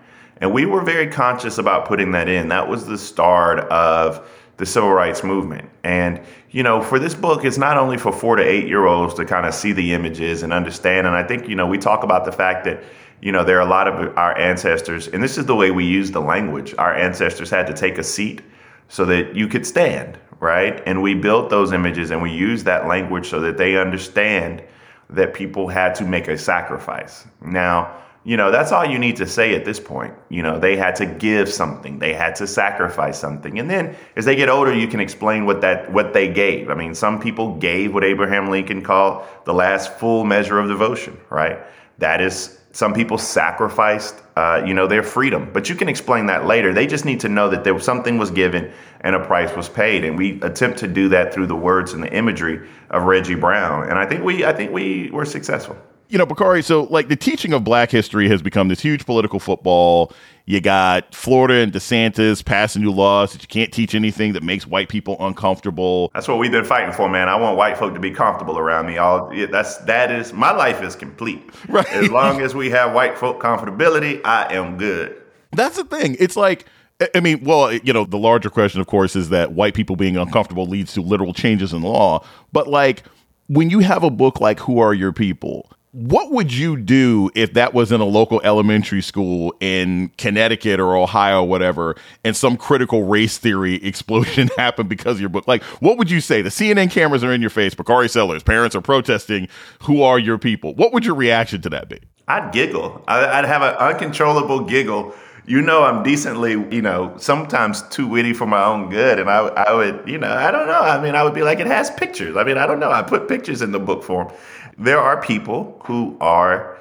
And 0.42 0.54
we 0.54 0.66
were 0.66 0.82
very 0.82 1.08
conscious 1.08 1.58
about 1.58 1.88
putting 1.88 2.12
that 2.12 2.28
in. 2.28 2.50
That 2.50 2.68
was 2.68 2.86
the 2.86 2.98
start 2.98 3.60
of 3.72 4.30
the 4.58 4.66
civil 4.66 4.92
rights 4.92 5.24
movement. 5.24 5.70
And, 5.84 6.20
you 6.52 6.64
know, 6.64 6.82
for 6.82 7.00
this 7.00 7.14
book, 7.14 7.46
it's 7.46 7.58
not 7.58 7.78
only 7.78 7.98
for 7.98 8.12
four 8.12 8.36
to 8.36 8.44
eight 8.44 8.68
year 8.68 8.86
olds 8.86 9.14
to 9.16 9.26
kind 9.26 9.46
of 9.46 9.54
see 9.54 9.72
the 9.72 9.94
images 9.94 10.44
and 10.44 10.52
understand. 10.52 11.08
And 11.08 11.16
I 11.16 11.24
think, 11.24 11.48
you 11.48 11.56
know, 11.56 11.68
we 11.68 11.78
talk 11.78 12.04
about 12.04 12.26
the 12.26 12.32
fact 12.32 12.66
that, 12.66 12.84
you 13.22 13.32
know, 13.32 13.44
there 13.44 13.58
are 13.58 13.66
a 13.66 13.70
lot 13.70 13.88
of 13.88 14.18
our 14.18 14.38
ancestors, 14.38 15.08
and 15.08 15.24
this 15.24 15.38
is 15.38 15.46
the 15.46 15.56
way 15.56 15.72
we 15.72 15.86
use 15.86 16.12
the 16.12 16.22
language. 16.22 16.76
Our 16.78 16.94
ancestors 16.96 17.50
had 17.50 17.66
to 17.68 17.74
take 17.74 17.98
a 17.98 18.04
seat 18.04 18.42
so 18.90 19.06
that 19.06 19.36
you 19.36 19.48
could 19.48 19.66
stand, 19.66 20.18
right? 20.40 20.82
And 20.86 21.02
we 21.02 21.14
built 21.14 21.50
those 21.50 21.72
images 21.72 22.12
and 22.12 22.22
we 22.22 22.32
use 22.32 22.64
that 22.66 22.88
language 22.88 23.28
so 23.28 23.40
that 23.42 23.58
they 23.58 23.78
understand 23.78 24.64
that 25.10 25.34
people 25.34 25.68
had 25.68 25.96
to 25.96 26.04
make 26.04 26.28
a 26.28 26.38
sacrifice. 26.38 27.26
Now, 27.42 27.96
you 28.28 28.36
know, 28.36 28.52
that's 28.52 28.74
all 28.74 28.84
you 28.84 29.00
need 29.00 29.16
to 29.16 29.26
say 29.26 29.56
at 29.56 29.64
this 29.64 29.80
point. 29.80 30.14
You 30.28 30.44
know, 30.44 30.60
they 30.60 30.76
had 30.76 30.98
to 30.98 31.06
give 31.06 31.48
something, 31.48 31.98
they 31.98 32.14
had 32.14 32.36
to 32.36 32.46
sacrifice 32.46 33.18
something. 33.18 33.58
And 33.58 33.70
then 33.70 33.96
as 34.18 34.26
they 34.26 34.36
get 34.36 34.50
older, 34.50 34.76
you 34.76 34.90
can 34.90 35.00
explain 35.00 35.46
what 35.46 35.62
that 35.62 35.90
what 35.94 36.12
they 36.12 36.28
gave. 36.28 36.70
I 36.70 36.74
mean, 36.74 36.94
some 36.94 37.22
people 37.22 37.56
gave 37.56 37.94
what 37.94 38.04
Abraham 38.04 38.50
Lincoln 38.50 38.82
called 38.82 39.26
the 39.46 39.54
last 39.54 39.94
full 39.94 40.26
measure 40.26 40.60
of 40.60 40.68
devotion, 40.68 41.18
right? 41.30 41.60
That 42.00 42.20
is 42.20 42.60
some 42.74 42.94
people 42.94 43.18
sacrificed 43.18 44.22
uh, 44.36 44.62
you 44.66 44.74
know, 44.74 44.88
their 44.88 45.04
freedom. 45.04 45.50
But 45.54 45.70
you 45.70 45.76
can 45.76 45.88
explain 45.88 46.26
that 46.26 46.46
later. 46.46 46.74
They 46.74 46.86
just 46.86 47.06
need 47.06 47.22
to 47.22 47.30
know 47.30 47.50
that 47.50 47.64
there 47.64 47.74
was 47.74 47.86
something 47.86 48.18
was 48.18 48.30
given 48.30 48.74
and 49.02 49.16
a 49.16 49.26
price 49.26 49.56
was 49.56 49.70
paid. 49.70 50.04
And 50.04 50.18
we 50.18 50.40
attempt 50.42 50.80
to 50.80 50.88
do 50.90 51.08
that 51.10 51.34
through 51.34 51.48
the 51.48 51.56
words 51.56 51.94
and 51.94 52.04
the 52.04 52.14
imagery 52.14 52.68
of 52.90 53.04
Reggie 53.04 53.36
Brown. 53.36 53.90
And 53.90 53.98
I 53.98 54.06
think 54.06 54.22
we 54.22 54.44
I 54.44 54.52
think 54.52 54.74
we 54.74 55.10
were 55.12 55.24
successful 55.24 55.78
you 56.10 56.18
know, 56.18 56.26
Bakari, 56.26 56.64
so 56.64 56.84
like 56.84 57.10
the 57.10 57.16
teaching 57.16 57.54
of 57.54 57.64
black 57.64 57.92
history 57.92 58.28
has 58.30 58.42
become 58.42 58.68
this 58.68 58.80
huge 58.80 59.06
political 59.06 59.40
football. 59.40 60.14
You 60.46 60.62
got 60.62 61.14
Florida 61.14 61.56
and 61.56 61.74
DeSantis 61.74 62.44
passing 62.44 62.82
new 62.82 62.92
laws 62.92 63.34
that 63.34 63.42
you 63.42 63.48
can't 63.50 63.72
teach 63.74 63.94
anything 63.94 64.32
that 64.34 64.44
makes 64.44 64.66
white 64.66 64.88
people 64.88 65.18
uncomfortable. 65.20 66.10
That's 66.14 66.28
what 66.28 66.40
we've 66.40 66.52
been 66.52 66.64
fighting 66.64 66.94
for, 66.94 67.10
man. 67.10 67.28
I 67.28 67.36
want 67.36 67.58
white 67.58 67.78
folk 67.78 67.94
to 67.96 68.00
be 68.00 68.12
comfortable 68.12 68.58
around 68.58 68.86
me. 68.86 68.98
All 68.98 69.30
that's 69.52 69.78
that 69.80 70.12
is 70.12 70.32
my 70.32 70.52
life 70.52 70.82
is 70.82 70.96
complete. 70.96 71.44
Right. 71.68 71.88
As 71.92 72.10
long 72.10 72.40
as 72.40 72.56
we 72.56 72.70
have 72.70 72.94
white 72.94 73.18
folk 73.18 73.42
comfortability, 73.42 74.22
I 74.24 74.54
am 74.54 74.78
good. 74.78 75.22
That's 75.52 75.76
the 75.76 75.84
thing. 75.84 76.16
It's 76.18 76.38
like 76.38 76.66
I 77.14 77.20
mean, 77.20 77.44
well, 77.44 77.74
you 77.74 77.94
know, 77.94 78.06
the 78.06 78.18
larger 78.18 78.50
question, 78.50 78.80
of 78.80 78.88
course, 78.88 79.16
is 79.16 79.30
that 79.30 79.52
white 79.52 79.74
people 79.74 79.96
being 79.96 80.16
uncomfortable 80.16 80.66
leads 80.66 80.94
to 80.94 81.02
literal 81.02 81.34
changes 81.34 81.74
in 81.74 81.82
law. 81.82 82.26
But 82.54 82.68
like 82.68 83.04
when 83.48 83.70
you 83.70 83.80
have 83.80 84.04
a 84.04 84.10
book 84.10 84.40
like 84.40 84.60
Who 84.62 84.80
Are 84.80 84.94
Your 84.94 85.12
People, 85.12 85.70
what 85.98 86.32
would 86.32 86.54
you 86.54 86.78
do 86.78 87.32
if 87.34 87.54
that 87.54 87.74
was 87.74 87.92
in 87.92 88.00
a 88.00 88.06
local 88.06 88.40
elementary 88.44 89.02
school 89.02 89.56
in 89.60 90.10
Connecticut 90.20 90.80
or 90.80 90.96
Ohio, 90.96 91.42
or 91.42 91.48
whatever, 91.48 91.96
and 92.24 92.36
some 92.36 92.56
critical 92.56 93.04
race 93.04 93.40
theory 93.40 93.76
explosion 93.84 94.48
happened 94.58 94.90
because 94.90 95.16
of 95.16 95.22
your 95.22 95.30
book? 95.30 95.48
Like, 95.48 95.64
what 95.64 95.98
would 95.98 96.12
you 96.12 96.22
say? 96.22 96.44
The 96.44 96.50
CNN 96.50 96.92
cameras 96.92 97.24
are 97.24 97.34
in 97.34 97.42
your 97.42 97.50
face. 97.50 97.74
Bakari 97.74 98.10
Sellers, 98.10 98.44
parents 98.44 98.76
are 98.76 98.82
protesting. 98.82 99.48
Who 99.84 100.04
are 100.04 100.20
your 100.20 100.38
people? 100.38 100.76
What 100.76 100.94
would 100.94 101.04
your 101.04 101.16
reaction 101.16 101.62
to 101.64 101.70
that 101.70 101.90
be? 101.90 102.00
I'd 102.28 102.52
giggle. 102.52 103.04
I'd 103.08 103.46
have 103.46 103.64
an 103.64 103.74
uncontrollable 103.76 104.66
giggle. 104.66 105.16
You 105.48 105.62
know, 105.62 105.84
I'm 105.84 106.04
decently, 106.04 106.52
you 106.52 106.82
know, 106.82 107.16
sometimes 107.18 107.82
too 107.90 108.06
witty 108.06 108.34
for 108.34 108.46
my 108.46 108.64
own 108.64 108.90
good. 108.90 109.18
And 109.18 109.30
I, 109.30 109.48
I 109.48 109.74
would, 109.74 110.04
you 110.06 110.20
know, 110.20 110.32
I 110.32 110.52
don't 110.52 110.68
know. 110.68 110.80
I 110.80 111.02
mean, 111.02 111.16
I 111.16 111.24
would 111.24 111.34
be 111.34 111.42
like, 111.42 111.60
it 111.60 111.68
has 111.68 111.90
pictures. 111.90 112.36
I 112.36 112.44
mean, 112.44 112.58
I 112.58 112.68
don't 112.68 112.82
know. 112.82 112.92
I 112.92 113.02
put 113.02 113.28
pictures 113.28 113.64
in 113.64 113.72
the 113.72 113.80
book 113.80 114.04
form 114.04 114.32
there 114.78 115.00
are 115.00 115.22
people 115.22 115.82
who 115.86 116.18
are 116.22 116.78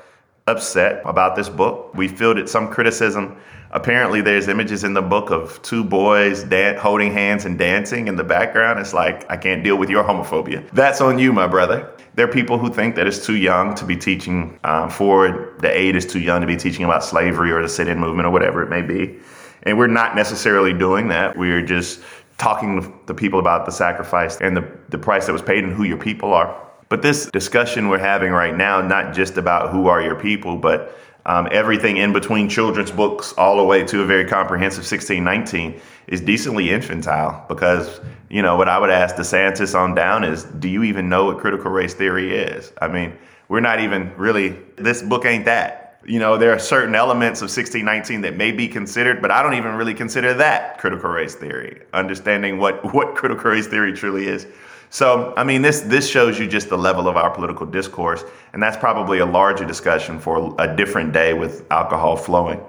upset 0.47 1.03
about 1.05 1.37
this 1.37 1.49
book. 1.49 1.95
We 1.95 2.09
fielded 2.09 2.49
some 2.49 2.69
criticism 2.69 3.39
apparently 3.77 4.23
there's 4.23 4.49
images 4.49 4.85
in 4.85 4.95
the 4.95 5.03
book 5.03 5.31
of 5.31 5.61
two 5.63 5.85
boys 5.85 6.45
dan- 6.45 6.77
holding 6.77 7.13
hands 7.13 7.45
and 7.45 7.59
dancing 7.59 8.09
in 8.09 8.17
the 8.17 8.25
background. 8.25 8.81
It's 8.81 8.95
like, 8.95 9.31
I 9.31 9.37
can't 9.37 9.63
deal 9.63 9.77
with 9.77 9.91
your 9.91 10.05
homophobia. 10.05 10.69
That's 10.71 11.01
on 11.01 11.19
you, 11.19 11.33
my 11.33 11.47
brother. 11.47 11.93
There 12.15 12.27
are 12.27 12.33
people 12.33 12.59
who 12.59 12.73
think 12.73 12.95
that 12.95 13.07
it's 13.07 13.25
too 13.25 13.37
young 13.37 13.75
to 13.75 13.85
be 13.85 13.97
teaching 13.97 14.59
um, 14.65 14.89
forward, 14.89 15.61
the 15.61 15.71
aid 15.71 15.95
is 15.95 16.07
too 16.07 16.21
young 16.21 16.41
to 16.41 16.47
be 16.47 16.57
teaching 16.57 16.85
about 16.85 17.05
slavery 17.05 17.51
or 17.53 17.61
the 17.61 17.69
sit 17.69 17.89
in 17.89 17.99
movement 17.99 18.27
or 18.27 18.31
whatever 18.31 18.63
it 18.63 18.71
may 18.71 18.81
be. 18.81 19.19
And 19.65 19.77
we're 19.77 19.89
not 19.89 20.15
necessarily 20.15 20.73
doing 20.73 21.09
that. 21.09 21.37
We're 21.37 21.61
just 21.61 22.01
talking 22.39 22.81
to 22.81 22.93
the 23.07 23.15
people 23.15 23.41
about 23.41 23.67
the 23.67 23.73
sacrifice 23.73 24.41
and 24.41 24.57
the, 24.57 24.67
the 24.89 24.99
price 24.99 25.27
that 25.27 25.33
was 25.33 25.43
paid 25.43 25.65
and 25.65 25.73
who 25.73 25.85
your 25.85 25.99
people 25.99 26.33
are. 26.33 26.66
But 26.89 27.03
this 27.03 27.27
discussion 27.27 27.89
we're 27.89 27.99
having 27.99 28.33
right 28.33 28.57
now, 28.57 28.81
not 28.81 29.15
just 29.15 29.37
about 29.37 29.71
who 29.71 29.89
are 29.89 30.01
your 30.01 30.15
people, 30.15 30.57
but 30.57 30.97
um, 31.27 31.49
everything 31.51 31.97
in 31.97 32.13
between 32.13 32.49
children's 32.49 32.93
books, 32.93 33.33
all 33.37 33.57
the 33.57 33.65
way 33.65 33.85
to 33.85 34.03
a 34.03 34.07
very 34.07 34.25
comprehensive 34.25 34.85
1619, 34.85 35.81
is 36.07 36.21
decently 36.21 36.71
infantile 36.71 37.45
because, 37.49 38.01
you 38.31 38.43
know, 38.43 38.57
what 38.57 38.69
I 38.69 38.79
would 38.79 38.91
ask 38.91 39.17
DeSantis 39.17 39.77
on 39.77 39.97
down 39.97 40.23
is 40.23 40.45
do 40.45 40.69
you 40.69 40.85
even 40.85 41.09
know 41.09 41.25
what 41.25 41.39
critical 41.39 41.73
race 41.73 41.95
theory 41.95 42.33
is? 42.33 42.73
I 42.81 42.87
mean, 42.87 43.19
we're 43.49 43.61
not 43.61 43.81
even 43.81 44.15
really, 44.17 44.57
this 44.77 45.03
book 45.03 45.25
ain't 45.25 45.47
that. 45.47 45.86
You 46.09 46.21
know, 46.21 46.39
there 46.39 46.53
are 46.53 46.59
certain 46.61 46.95
elements 46.95 47.41
of 47.41 47.47
1619 47.47 48.21
that 48.21 48.37
may 48.37 48.53
be 48.53 48.69
considered, 48.69 49.21
but 49.21 49.33
I 49.33 49.43
don't 49.43 49.55
even 49.55 49.75
really 49.75 49.93
consider 49.93 50.35
that 50.35 50.79
critical 50.79 51.11
race 51.11 51.35
theory, 51.35 51.83
understanding 51.93 52.59
what, 52.59 52.95
what 52.95 53.17
critical 53.17 53.51
race 53.51 53.67
theory 53.67 53.93
truly 53.93 54.29
is. 54.29 54.47
So, 54.89 55.35
I 55.37 55.43
mean, 55.43 55.63
this 55.63 55.81
this 55.81 56.09
shows 56.09 56.39
you 56.39 56.47
just 56.47 56.69
the 56.69 56.79
level 56.79 57.09
of 57.09 57.17
our 57.17 57.31
political 57.31 57.67
discourse, 57.67 58.25
and 58.53 58.63
that's 58.63 58.77
probably 58.77 59.19
a 59.19 59.27
larger 59.27 59.65
discussion 59.65 60.21
for 60.21 60.55
a 60.61 60.77
different 60.77 61.13
day 61.13 61.35
with 61.35 61.67
alcohol 61.73 62.17
flowing. 62.17 62.61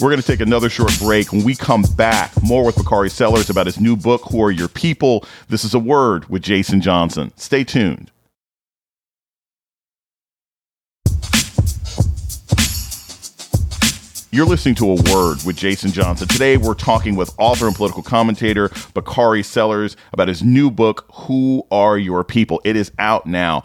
We're 0.00 0.08
going 0.08 0.20
to 0.20 0.26
take 0.26 0.40
another 0.40 0.70
short 0.70 0.98
break. 0.98 1.30
When 1.30 1.44
we 1.44 1.54
come 1.54 1.84
back, 1.94 2.32
more 2.42 2.64
with 2.64 2.76
Bakari 2.76 3.10
Sellers 3.10 3.50
about 3.50 3.66
his 3.66 3.78
new 3.78 3.96
book, 3.96 4.22
Who 4.30 4.42
Are 4.42 4.50
Your 4.50 4.68
People? 4.68 5.26
This 5.48 5.62
is 5.62 5.74
a 5.74 5.78
word 5.78 6.30
with 6.30 6.42
Jason 6.42 6.80
Johnson. 6.80 7.32
Stay 7.36 7.64
tuned. 7.64 8.10
You're 14.34 14.46
listening 14.46 14.76
to 14.76 14.92
A 14.92 14.94
Word 15.12 15.44
with 15.44 15.56
Jason 15.56 15.92
Johnson. 15.92 16.26
Today, 16.26 16.56
we're 16.56 16.72
talking 16.72 17.16
with 17.16 17.34
author 17.36 17.66
and 17.66 17.76
political 17.76 18.02
commentator 18.02 18.70
Bakari 18.94 19.42
Sellers 19.42 19.94
about 20.14 20.28
his 20.28 20.42
new 20.42 20.70
book, 20.70 21.04
Who 21.12 21.66
Are 21.70 21.98
Your 21.98 22.24
People? 22.24 22.58
It 22.64 22.74
is 22.74 22.90
out 22.98 23.26
now. 23.26 23.62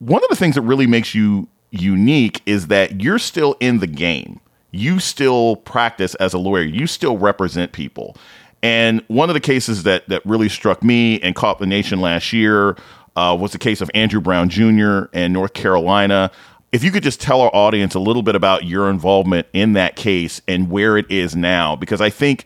One 0.00 0.20
of 0.24 0.28
the 0.28 0.34
things 0.34 0.56
that 0.56 0.62
really 0.62 0.88
makes 0.88 1.14
you 1.14 1.46
unique 1.70 2.42
is 2.46 2.66
that 2.66 3.00
you're 3.00 3.20
still 3.20 3.54
in 3.60 3.78
the 3.78 3.86
game. 3.86 4.40
You 4.72 4.98
still 4.98 5.54
practice 5.54 6.16
as 6.16 6.34
a 6.34 6.38
lawyer, 6.38 6.64
you 6.64 6.88
still 6.88 7.16
represent 7.16 7.70
people. 7.70 8.16
And 8.60 9.04
one 9.06 9.30
of 9.30 9.34
the 9.34 9.40
cases 9.40 9.84
that, 9.84 10.08
that 10.08 10.26
really 10.26 10.48
struck 10.48 10.82
me 10.82 11.20
and 11.20 11.36
caught 11.36 11.60
the 11.60 11.66
nation 11.66 12.00
last 12.00 12.32
year 12.32 12.76
uh, 13.14 13.36
was 13.38 13.52
the 13.52 13.58
case 13.58 13.80
of 13.80 13.88
Andrew 13.94 14.20
Brown 14.20 14.48
Jr. 14.48 15.04
in 15.12 15.32
North 15.32 15.54
Carolina 15.54 16.32
if 16.72 16.84
you 16.84 16.90
could 16.90 17.02
just 17.02 17.20
tell 17.20 17.40
our 17.40 17.54
audience 17.54 17.94
a 17.94 18.00
little 18.00 18.22
bit 18.22 18.34
about 18.34 18.64
your 18.64 18.90
involvement 18.90 19.46
in 19.52 19.72
that 19.72 19.96
case 19.96 20.40
and 20.46 20.70
where 20.70 20.98
it 20.98 21.10
is 21.10 21.34
now, 21.34 21.76
because 21.76 22.00
I 22.00 22.10
think 22.10 22.44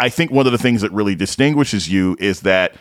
I 0.00 0.08
think 0.08 0.32
one 0.32 0.46
of 0.46 0.52
the 0.52 0.58
things 0.58 0.80
that 0.82 0.90
really 0.92 1.14
distinguishes 1.14 1.88
you 1.88 2.16
is 2.18 2.40
that 2.40 2.74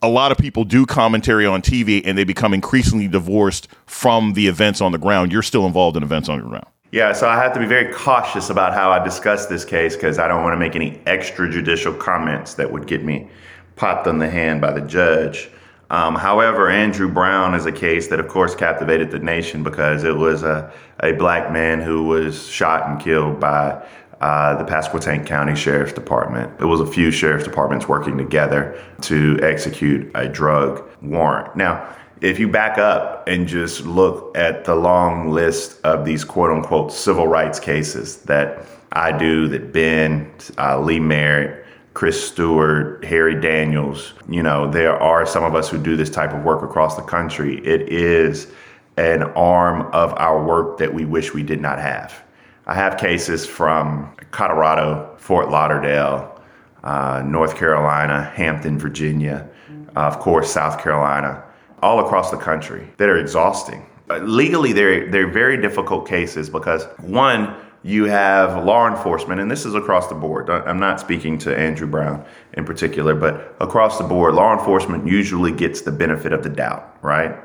a 0.00 0.08
lot 0.08 0.32
of 0.32 0.38
people 0.38 0.64
do 0.64 0.86
commentary 0.86 1.46
on 1.46 1.60
TV 1.60 2.02
and 2.04 2.16
they 2.16 2.24
become 2.24 2.54
increasingly 2.54 3.06
divorced 3.06 3.68
from 3.86 4.32
the 4.32 4.48
events 4.48 4.80
on 4.80 4.92
the 4.92 4.98
ground. 4.98 5.30
You're 5.30 5.42
still 5.42 5.66
involved 5.66 5.96
in 5.96 6.02
events 6.02 6.28
on 6.28 6.40
the 6.40 6.48
ground. 6.48 6.66
Yeah, 6.90 7.12
so 7.12 7.28
I 7.28 7.36
have 7.36 7.52
to 7.54 7.60
be 7.60 7.66
very 7.66 7.92
cautious 7.92 8.50
about 8.50 8.74
how 8.74 8.90
I 8.90 9.02
discuss 9.02 9.46
this 9.46 9.64
case 9.64 9.94
because 9.94 10.18
I 10.18 10.26
don't 10.26 10.42
want 10.42 10.54
to 10.54 10.58
make 10.58 10.74
any 10.74 10.98
extrajudicial 11.06 11.98
comments 11.98 12.54
that 12.54 12.70
would 12.70 12.86
get 12.86 13.04
me 13.04 13.28
popped 13.76 14.06
on 14.06 14.18
the 14.18 14.28
hand 14.28 14.60
by 14.60 14.72
the 14.72 14.82
judge. 14.82 15.50
Um, 15.92 16.14
however, 16.14 16.70
Andrew 16.70 17.06
Brown 17.06 17.54
is 17.54 17.66
a 17.66 17.70
case 17.70 18.08
that, 18.08 18.18
of 18.18 18.26
course, 18.26 18.54
captivated 18.54 19.10
the 19.10 19.18
nation 19.18 19.62
because 19.62 20.04
it 20.04 20.16
was 20.16 20.42
a, 20.42 20.72
a 21.00 21.12
black 21.12 21.52
man 21.52 21.82
who 21.82 22.04
was 22.04 22.48
shot 22.48 22.88
and 22.88 22.98
killed 22.98 23.38
by 23.38 23.86
uh, 24.22 24.56
the 24.56 24.64
Pasquotank 24.64 25.26
County 25.26 25.54
Sheriff's 25.54 25.92
Department. 25.92 26.50
It 26.58 26.64
was 26.64 26.80
a 26.80 26.86
few 26.86 27.10
sheriff's 27.10 27.44
departments 27.44 27.88
working 27.88 28.16
together 28.16 28.82
to 29.02 29.38
execute 29.42 30.10
a 30.14 30.26
drug 30.28 30.82
warrant. 31.02 31.56
Now, 31.56 31.94
if 32.22 32.38
you 32.38 32.48
back 32.48 32.78
up 32.78 33.28
and 33.28 33.46
just 33.46 33.84
look 33.84 34.34
at 34.34 34.64
the 34.64 34.74
long 34.74 35.30
list 35.30 35.78
of 35.84 36.06
these 36.06 36.24
quote 36.24 36.52
unquote 36.52 36.90
civil 36.90 37.28
rights 37.28 37.60
cases 37.60 38.18
that 38.22 38.64
I 38.92 39.12
do, 39.12 39.46
that 39.48 39.72
Ben, 39.74 40.32
uh, 40.56 40.80
Lee 40.80 41.00
Merritt, 41.00 41.61
Chris 41.94 42.28
Stewart, 42.28 43.04
Harry 43.04 43.38
Daniels. 43.40 44.14
You 44.28 44.42
know, 44.42 44.70
there 44.70 44.96
are 44.96 45.26
some 45.26 45.44
of 45.44 45.54
us 45.54 45.68
who 45.68 45.78
do 45.78 45.96
this 45.96 46.10
type 46.10 46.32
of 46.32 46.42
work 46.42 46.62
across 46.62 46.96
the 46.96 47.02
country. 47.02 47.58
It 47.66 47.88
is 47.88 48.48
an 48.96 49.22
arm 49.22 49.82
of 49.92 50.14
our 50.14 50.42
work 50.42 50.78
that 50.78 50.92
we 50.92 51.04
wish 51.04 51.34
we 51.34 51.42
did 51.42 51.60
not 51.60 51.78
have. 51.78 52.22
I 52.66 52.74
have 52.74 52.96
cases 52.96 53.44
from 53.44 54.14
Colorado, 54.30 55.14
Fort 55.18 55.50
Lauderdale, 55.50 56.40
uh, 56.84 57.22
North 57.24 57.56
Carolina, 57.56 58.24
Hampton, 58.34 58.78
Virginia, 58.78 59.48
uh, 59.96 60.00
of 60.00 60.18
course, 60.18 60.50
South 60.50 60.80
Carolina, 60.80 61.42
all 61.82 62.04
across 62.04 62.30
the 62.30 62.36
country 62.36 62.88
that 62.96 63.08
are 63.08 63.18
exhausting. 63.18 63.84
Uh, 64.10 64.18
legally, 64.18 64.72
they're, 64.72 65.10
they're 65.10 65.30
very 65.30 65.60
difficult 65.60 66.06
cases 66.06 66.48
because, 66.48 66.84
one, 66.98 67.54
you 67.84 68.04
have 68.04 68.64
law 68.64 68.88
enforcement, 68.88 69.40
and 69.40 69.50
this 69.50 69.64
is 69.64 69.74
across 69.74 70.08
the 70.08 70.14
board. 70.14 70.48
I'm 70.48 70.78
not 70.78 71.00
speaking 71.00 71.36
to 71.38 71.56
Andrew 71.56 71.86
Brown 71.86 72.24
in 72.54 72.64
particular, 72.64 73.14
but 73.14 73.56
across 73.60 73.98
the 73.98 74.04
board, 74.04 74.34
law 74.34 74.56
enforcement 74.56 75.06
usually 75.06 75.50
gets 75.50 75.80
the 75.80 75.90
benefit 75.90 76.32
of 76.32 76.42
the 76.42 76.48
doubt, 76.48 76.96
right? 77.02 77.36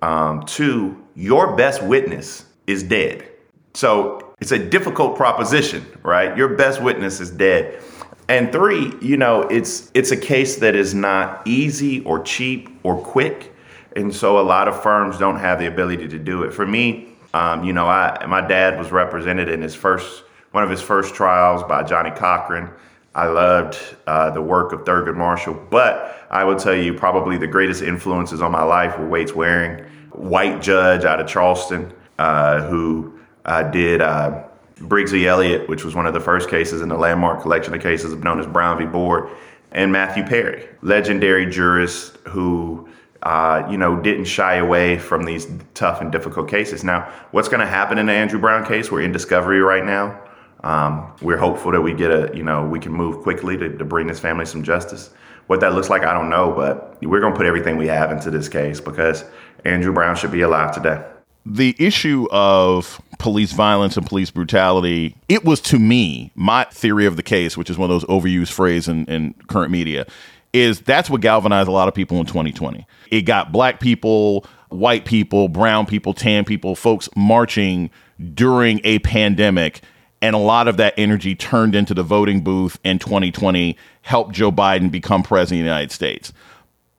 Um, 0.00 0.44
two, 0.46 1.02
your 1.16 1.56
best 1.56 1.82
witness 1.82 2.44
is 2.66 2.82
dead. 2.82 3.28
So 3.74 4.34
it's 4.40 4.52
a 4.52 4.58
difficult 4.58 5.16
proposition, 5.16 5.84
right? 6.02 6.36
Your 6.36 6.50
best 6.56 6.80
witness 6.80 7.20
is 7.20 7.30
dead. 7.30 7.82
And 8.28 8.52
three, 8.52 8.92
you 9.02 9.16
know, 9.16 9.42
it's 9.42 9.90
it's 9.92 10.10
a 10.10 10.16
case 10.16 10.56
that 10.56 10.74
is 10.74 10.94
not 10.94 11.46
easy 11.46 12.00
or 12.04 12.22
cheap 12.22 12.68
or 12.82 12.96
quick. 12.96 13.52
And 13.96 14.14
so 14.14 14.38
a 14.38 14.42
lot 14.42 14.66
of 14.66 14.82
firms 14.82 15.18
don't 15.18 15.38
have 15.38 15.58
the 15.58 15.66
ability 15.66 16.08
to 16.08 16.18
do 16.18 16.42
it. 16.42 16.52
For 16.52 16.66
me, 16.66 17.13
um, 17.34 17.64
you 17.64 17.72
know, 17.72 17.86
I 17.86 18.24
my 18.26 18.40
dad 18.40 18.78
was 18.78 18.92
represented 18.92 19.48
in 19.48 19.60
his 19.60 19.74
first 19.74 20.22
one 20.52 20.62
of 20.62 20.70
his 20.70 20.80
first 20.80 21.14
trials 21.16 21.64
by 21.64 21.82
Johnnie 21.82 22.12
Cochran. 22.12 22.70
I 23.12 23.26
loved 23.26 23.76
uh, 24.06 24.30
the 24.30 24.40
work 24.40 24.72
of 24.72 24.84
Thurgood 24.84 25.16
Marshall, 25.16 25.54
but 25.68 26.26
I 26.30 26.44
would 26.44 26.58
tell 26.58 26.74
you 26.74 26.94
probably 26.94 27.36
the 27.36 27.48
greatest 27.48 27.82
influences 27.82 28.40
on 28.40 28.52
my 28.52 28.62
life 28.62 28.96
were 28.98 29.06
Waties 29.06 29.34
Waring, 29.34 29.84
white 30.12 30.62
judge 30.62 31.04
out 31.04 31.20
of 31.20 31.26
Charleston, 31.26 31.92
uh, 32.18 32.62
who 32.62 33.18
uh, 33.44 33.64
did 33.64 34.00
uh, 34.00 34.44
Briggs 34.76 35.10
v. 35.10 35.26
Elliott, 35.26 35.68
which 35.68 35.84
was 35.84 35.96
one 35.96 36.06
of 36.06 36.14
the 36.14 36.20
first 36.20 36.48
cases 36.48 36.82
in 36.82 36.88
the 36.88 36.96
landmark 36.96 37.42
collection 37.42 37.74
of 37.74 37.82
cases 37.82 38.12
known 38.14 38.38
as 38.38 38.46
Brown 38.46 38.78
v. 38.78 38.84
Board, 38.84 39.28
and 39.72 39.90
Matthew 39.90 40.24
Perry, 40.24 40.68
legendary 40.82 41.46
jurist 41.46 42.16
who 42.28 42.88
uh, 43.24 43.66
you 43.70 43.78
know, 43.78 43.96
didn't 44.00 44.26
shy 44.26 44.56
away 44.56 44.98
from 44.98 45.24
these 45.24 45.48
tough 45.72 46.00
and 46.00 46.12
difficult 46.12 46.48
cases. 46.48 46.84
Now, 46.84 47.10
what's 47.30 47.48
going 47.48 47.60
to 47.60 47.66
happen 47.66 47.96
in 47.96 48.06
the 48.06 48.12
Andrew 48.12 48.38
Brown 48.38 48.66
case? 48.66 48.90
We're 48.90 49.00
in 49.00 49.12
discovery 49.12 49.60
right 49.60 49.84
now. 49.84 50.20
Um, 50.62 51.12
we're 51.22 51.38
hopeful 51.38 51.72
that 51.72 51.80
we 51.80 51.94
get 51.94 52.10
a, 52.10 52.34
you 52.36 52.42
know, 52.42 52.66
we 52.66 52.78
can 52.78 52.92
move 52.92 53.22
quickly 53.22 53.56
to, 53.56 53.76
to 53.76 53.84
bring 53.84 54.06
this 54.06 54.20
family 54.20 54.44
some 54.44 54.62
justice. 54.62 55.10
What 55.46 55.60
that 55.60 55.74
looks 55.74 55.90
like, 55.90 56.04
I 56.04 56.12
don't 56.12 56.30
know, 56.30 56.52
but 56.52 56.98
we're 57.02 57.20
going 57.20 57.32
to 57.32 57.36
put 57.36 57.46
everything 57.46 57.76
we 57.76 57.86
have 57.88 58.10
into 58.10 58.30
this 58.30 58.48
case 58.48 58.80
because 58.80 59.24
Andrew 59.64 59.92
Brown 59.92 60.16
should 60.16 60.32
be 60.32 60.42
alive 60.42 60.74
today. 60.74 61.02
The 61.46 61.76
issue 61.78 62.26
of 62.30 63.00
police 63.18 63.52
violence 63.52 63.98
and 63.98 64.06
police 64.06 64.30
brutality, 64.30 65.16
it 65.28 65.44
was 65.44 65.60
to 65.62 65.78
me, 65.78 66.30
my 66.34 66.64
theory 66.64 67.04
of 67.04 67.16
the 67.16 67.22
case, 67.22 67.56
which 67.56 67.68
is 67.68 67.76
one 67.76 67.90
of 67.90 67.94
those 68.00 68.08
overused 68.08 68.52
phrases 68.52 68.88
in, 68.88 69.04
in 69.06 69.34
current 69.48 69.70
media, 69.70 70.06
is 70.54 70.80
that's 70.80 71.10
what 71.10 71.20
galvanized 71.20 71.68
a 71.68 71.72
lot 71.72 71.88
of 71.88 71.94
people 71.94 72.18
in 72.18 72.26
2020. 72.26 72.86
It 73.10 73.22
got 73.22 73.50
black 73.50 73.80
people, 73.80 74.46
white 74.68 75.04
people, 75.04 75.48
brown 75.48 75.84
people, 75.84 76.14
tan 76.14 76.44
people, 76.44 76.76
folks 76.76 77.08
marching 77.16 77.90
during 78.32 78.80
a 78.84 79.00
pandemic. 79.00 79.82
And 80.22 80.34
a 80.34 80.38
lot 80.38 80.68
of 80.68 80.78
that 80.78 80.94
energy 80.96 81.34
turned 81.34 81.74
into 81.74 81.92
the 81.92 82.04
voting 82.04 82.42
booth 82.42 82.78
in 82.84 82.98
2020, 82.98 83.76
helped 84.02 84.32
Joe 84.32 84.50
Biden 84.50 84.90
become 84.90 85.22
president 85.22 85.60
of 85.60 85.64
the 85.64 85.68
United 85.68 85.92
States. 85.92 86.32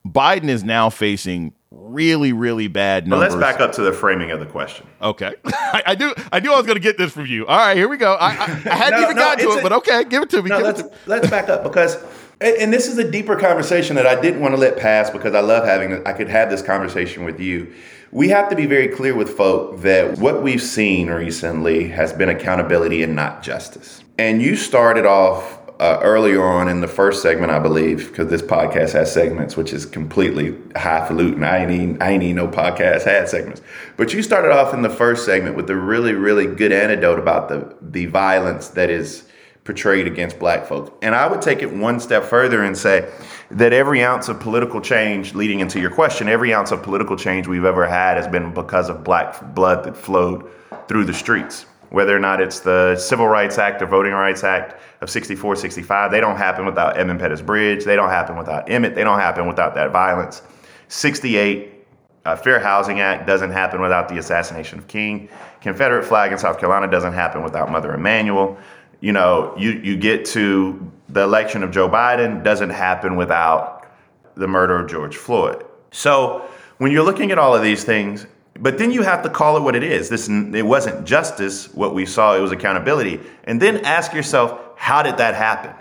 Biden 0.06 0.48
is 0.48 0.62
now 0.62 0.90
facing 0.90 1.52
really, 1.72 2.32
really 2.32 2.68
bad 2.68 3.08
numbers. 3.08 3.34
But 3.34 3.40
let's 3.40 3.56
back 3.56 3.60
up 3.60 3.72
to 3.76 3.82
the 3.82 3.92
framing 3.92 4.30
of 4.30 4.38
the 4.38 4.46
question. 4.46 4.86
Okay, 5.02 5.34
I, 5.46 5.82
I, 5.86 5.94
do. 5.94 6.14
I 6.30 6.38
knew 6.40 6.52
I 6.52 6.56
was 6.56 6.66
going 6.66 6.76
to 6.76 6.82
get 6.82 6.98
this 6.98 7.12
from 7.12 7.26
you. 7.26 7.46
All 7.46 7.58
right, 7.58 7.76
here 7.76 7.88
we 7.88 7.96
go. 7.96 8.12
I, 8.14 8.28
I, 8.28 8.32
I 8.32 8.74
hadn't 8.74 9.00
no, 9.00 9.04
even 9.06 9.16
no, 9.16 9.22
gotten 9.22 9.44
to 9.46 9.52
it, 9.52 9.58
a, 9.58 9.62
but 9.62 9.72
okay, 9.72 10.04
give 10.04 10.22
it 10.22 10.30
to 10.30 10.42
me. 10.42 10.50
No, 10.50 10.58
let's, 10.58 10.82
to 10.82 10.92
let's 11.06 11.28
back 11.28 11.48
up 11.48 11.64
because 11.64 11.96
And, 12.40 12.56
and 12.56 12.72
this 12.72 12.88
is 12.88 12.98
a 12.98 13.10
deeper 13.10 13.36
conversation 13.36 13.96
that 13.96 14.06
I 14.06 14.20
didn't 14.20 14.40
want 14.40 14.54
to 14.54 14.60
let 14.60 14.76
pass 14.76 15.10
because 15.10 15.34
I 15.34 15.40
love 15.40 15.64
having. 15.64 16.06
I 16.06 16.12
could 16.12 16.28
have 16.28 16.50
this 16.50 16.62
conversation 16.62 17.24
with 17.24 17.40
you. 17.40 17.72
We 18.12 18.28
have 18.28 18.48
to 18.50 18.56
be 18.56 18.66
very 18.66 18.88
clear 18.88 19.14
with 19.14 19.36
folk 19.36 19.80
that 19.80 20.18
what 20.18 20.42
we've 20.42 20.62
seen 20.62 21.08
recently 21.08 21.88
has 21.88 22.12
been 22.12 22.28
accountability 22.28 23.02
and 23.02 23.16
not 23.16 23.42
justice. 23.42 24.02
And 24.18 24.40
you 24.40 24.56
started 24.56 25.06
off 25.06 25.58
uh, 25.78 25.98
earlier 26.02 26.42
on 26.42 26.68
in 26.68 26.80
the 26.80 26.88
first 26.88 27.20
segment, 27.20 27.52
I 27.52 27.58
believe, 27.58 28.08
because 28.08 28.28
this 28.28 28.40
podcast 28.40 28.92
has 28.92 29.12
segments, 29.12 29.56
which 29.56 29.72
is 29.72 29.84
completely 29.84 30.56
highfalutin. 30.74 31.44
I 31.44 31.58
ain't 31.58 31.70
even, 31.70 32.02
I 32.02 32.10
ain't 32.10 32.22
even 32.22 32.36
no 32.36 32.48
podcast 32.48 33.04
had 33.04 33.28
segments. 33.28 33.60
But 33.96 34.14
you 34.14 34.22
started 34.22 34.52
off 34.52 34.72
in 34.72 34.82
the 34.82 34.88
first 34.88 35.26
segment 35.26 35.56
with 35.56 35.68
a 35.68 35.76
really, 35.76 36.14
really 36.14 36.46
good 36.46 36.72
anecdote 36.72 37.18
about 37.18 37.48
the 37.48 37.76
the 37.82 38.06
violence 38.06 38.68
that 38.68 38.88
is 38.88 39.24
portrayed 39.66 40.06
against 40.06 40.38
black 40.38 40.66
folks. 40.66 40.90
And 41.02 41.14
I 41.14 41.26
would 41.26 41.42
take 41.42 41.62
it 41.62 41.72
one 41.72 42.00
step 42.00 42.24
further 42.24 42.62
and 42.62 42.76
say 42.76 43.12
that 43.50 43.72
every 43.72 44.02
ounce 44.02 44.28
of 44.28 44.40
political 44.40 44.80
change, 44.80 45.34
leading 45.34 45.60
into 45.60 45.80
your 45.80 45.90
question, 45.90 46.28
every 46.28 46.54
ounce 46.54 46.70
of 46.70 46.82
political 46.82 47.16
change 47.16 47.46
we've 47.46 47.64
ever 47.64 47.86
had 47.86 48.16
has 48.16 48.26
been 48.26 48.54
because 48.54 48.88
of 48.88 49.04
black 49.04 49.54
blood 49.54 49.84
that 49.84 49.96
flowed 49.96 50.48
through 50.88 51.04
the 51.04 51.12
streets. 51.12 51.66
Whether 51.90 52.16
or 52.16 52.20
not 52.20 52.40
it's 52.40 52.60
the 52.60 52.96
Civil 52.96 53.28
Rights 53.28 53.58
Act 53.58 53.82
or 53.82 53.86
Voting 53.86 54.12
Rights 54.12 54.42
Act 54.42 54.80
of 55.02 55.10
64, 55.10 55.56
65, 55.56 56.10
they 56.10 56.20
don't 56.20 56.36
happen 56.36 56.66
without 56.66 56.96
Edmund 56.96 57.20
Pettus 57.20 57.42
Bridge. 57.42 57.84
They 57.84 57.96
don't 57.96 58.08
happen 58.08 58.36
without 58.36 58.70
Emmett. 58.70 58.94
They 58.94 59.04
don't 59.04 59.20
happen 59.20 59.46
without 59.46 59.74
that 59.74 59.92
violence. 59.92 60.42
68, 60.88 61.76
uh, 62.24 62.34
Fair 62.34 62.58
Housing 62.58 63.00
Act 63.00 63.26
doesn't 63.26 63.52
happen 63.52 63.80
without 63.80 64.08
the 64.08 64.18
assassination 64.18 64.78
of 64.78 64.88
King. 64.88 65.28
Confederate 65.60 66.04
flag 66.04 66.32
in 66.32 66.38
South 66.38 66.58
Carolina 66.58 66.90
doesn't 66.90 67.12
happen 67.12 67.42
without 67.44 67.70
Mother 67.70 67.94
Emanuel 67.94 68.58
you 69.06 69.12
know, 69.12 69.54
you, 69.56 69.70
you 69.70 69.96
get 69.96 70.24
to 70.24 70.90
the 71.08 71.22
election 71.22 71.62
of 71.62 71.70
Joe 71.70 71.88
Biden 71.88 72.42
doesn't 72.42 72.70
happen 72.70 73.14
without 73.14 73.88
the 74.34 74.48
murder 74.48 74.80
of 74.80 74.90
George 74.90 75.16
Floyd. 75.16 75.64
So 75.92 76.44
when 76.78 76.90
you're 76.90 77.04
looking 77.04 77.30
at 77.30 77.38
all 77.38 77.54
of 77.54 77.62
these 77.62 77.84
things, 77.84 78.26
but 78.58 78.78
then 78.78 78.90
you 78.90 79.02
have 79.02 79.22
to 79.22 79.30
call 79.30 79.56
it 79.58 79.60
what 79.60 79.76
it 79.76 79.84
is. 79.84 80.08
This 80.08 80.28
it 80.28 80.66
wasn't 80.66 81.06
justice 81.06 81.72
what 81.72 81.94
we 81.94 82.04
saw, 82.04 82.34
it 82.34 82.40
was 82.40 82.50
accountability. 82.50 83.20
And 83.44 83.62
then 83.62 83.84
ask 83.84 84.12
yourself, 84.12 84.60
how 84.76 85.04
did 85.04 85.18
that 85.18 85.36
happen? 85.36 85.72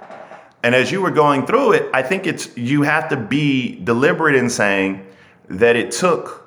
And 0.62 0.76
as 0.76 0.92
you 0.92 1.02
were 1.02 1.10
going 1.10 1.48
through 1.48 1.72
it, 1.72 1.90
I 1.96 2.04
think 2.04 2.28
it's 2.28 2.56
you 2.56 2.84
have 2.84 3.10
to 3.10 3.18
be 3.18 3.80
deliberate 3.84 4.36
in 4.36 4.52
saying 4.52 5.04
that 5.50 5.76
it 5.76 5.90
took 5.90 6.45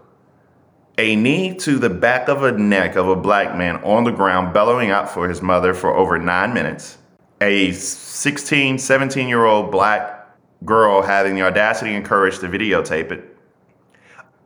a 0.99 1.15
knee 1.15 1.55
to 1.55 1.79
the 1.79 1.89
back 1.89 2.29
of 2.29 2.43
a 2.43 2.53
neck 2.53 2.97
of 2.97 3.09
a 3.09 3.17
black 3.17 3.57
man 3.57 3.77
on 3.77 4.05
the 4.05 4.11
ground, 4.11 4.53
bellowing 4.53 4.91
out 4.91 5.09
for 5.09 5.29
his 5.29 5.41
mother 5.41 5.73
for 5.73 5.95
over 5.97 6.19
nine 6.19 6.53
minutes. 6.53 6.99
A 7.41 7.71
16, 7.71 8.79
17 8.79 9.29
year 9.29 9.45
old 9.45 9.71
black 9.71 10.29
girl 10.65 11.03
having 11.03 11.37
the 11.37 11.43
audacity 11.43 11.95
and 11.95 12.05
courage 12.05 12.41
to 12.41 12.49
videotape 12.49 13.13
it. 13.13 13.37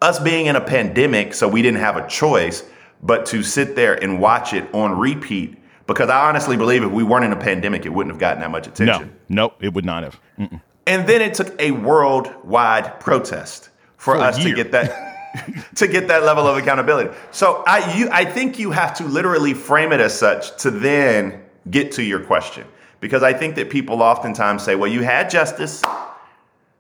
Us 0.03 0.19
being 0.19 0.47
in 0.47 0.57
a 0.57 0.61
pandemic, 0.61 1.33
so 1.33 1.49
we 1.49 1.63
didn't 1.63 1.81
have 1.81 1.97
a 1.97 2.07
choice 2.07 2.65
but 3.03 3.25
to 3.27 3.43
sit 3.43 3.75
there 3.75 3.95
and 3.95 4.21
watch 4.21 4.53
it 4.53 4.73
on 4.75 4.99
repeat. 4.99 5.57
Because 5.87 6.11
I 6.11 6.29
honestly 6.29 6.57
believe 6.57 6.85
if 6.85 6.93
we 6.93 7.03
weren't 7.03 7.25
in 7.25 7.33
a 7.33 7.41
pandemic, 7.41 7.87
it 7.87 7.89
wouldn't 7.89 8.13
have 8.13 8.21
gotten 8.21 8.41
that 8.41 8.51
much 8.51 8.67
attention. 8.67 9.17
No, 9.29 9.49
no, 9.49 9.55
it 9.61 9.73
would 9.73 9.85
not 9.85 10.03
have. 10.05 10.21
Mm-mm. 10.39 10.61
And 10.87 11.09
then 11.09 11.23
it 11.23 11.35
took 11.35 11.61
a 11.61 11.71
worldwide 11.71 13.01
protest 13.01 13.71
for, 13.97 14.17
for 14.17 14.21
us 14.21 14.37
to 14.43 14.55
get 14.55 14.73
that. 14.73 15.09
to 15.77 15.89
get 15.89 16.09
that 16.09 16.25
level 16.25 16.47
of 16.47 16.57
accountability. 16.57 17.15
So 17.31 17.63
I 17.67 17.97
you 17.97 18.09
I 18.11 18.25
think 18.25 18.59
you 18.59 18.71
have 18.71 18.95
to 18.99 19.05
literally 19.05 19.55
frame 19.55 19.93
it 19.93 20.01
as 20.01 20.17
such 20.19 20.57
to 20.63 20.71
then 20.71 21.43
get 21.71 21.93
to 21.93 22.03
your 22.03 22.21
question. 22.21 22.67
Because 23.01 23.25
I 23.25 23.33
think 23.33 23.57
that 23.57 23.69
people 23.69 24.01
oftentimes 24.01 24.63
say, 24.63 24.77
well, 24.77 24.91
you 24.91 25.03
had 25.03 25.29
justice, 25.29 25.83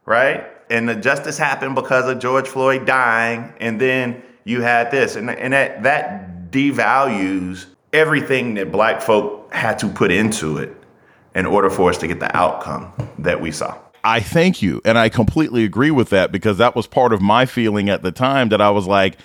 right? 0.07 0.47
And 0.71 0.89
the 0.89 0.95
justice 0.95 1.37
happened 1.37 1.75
because 1.75 2.09
of 2.09 2.21
George 2.21 2.47
Floyd 2.47 2.87
dying, 2.87 3.53
and 3.59 3.81
then 3.81 4.23
you 4.45 4.61
had 4.61 4.93
this. 4.93 5.17
And, 5.17 5.29
and 5.29 5.53
that, 5.53 5.83
that 5.83 6.51
devalues 6.53 7.67
everything 7.93 8.55
that 8.55 8.71
black 8.71 9.03
folk 9.03 9.53
had 9.53 9.81
to 9.81 9.89
put 9.89 10.13
into 10.13 10.59
it 10.59 10.75
in 11.35 11.45
order 11.45 11.69
for 11.69 11.91
us 11.91 11.99
to 11.99 12.07
get 12.07 12.21
the 12.21 12.35
outcome 12.37 12.93
that 13.19 13.41
we 13.41 13.51
saw. 13.51 13.77
I 14.05 14.21
thank 14.21 14.63
you. 14.63 14.81
And 14.85 14.99
I 14.99 15.09
completely 15.09 15.65
agree 15.65 15.91
with 15.91 16.11
that 16.11 16.33
because 16.33 16.59
that 16.59 16.75
was 16.75 16.87
part 16.87 17.13
of 17.13 17.21
my 17.21 17.47
feeling 17.47 17.89
at 17.89 18.03
the 18.03 18.13
time 18.13 18.49
that 18.49 18.61
I 18.61 18.71
was 18.71 18.87
like, 18.87 19.19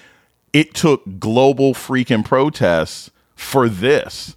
it 0.54 0.73
took 0.73 1.19
global 1.19 1.73
freaking 1.73 2.23
protests 2.23 3.12
for 3.36 3.67
this, 3.69 4.36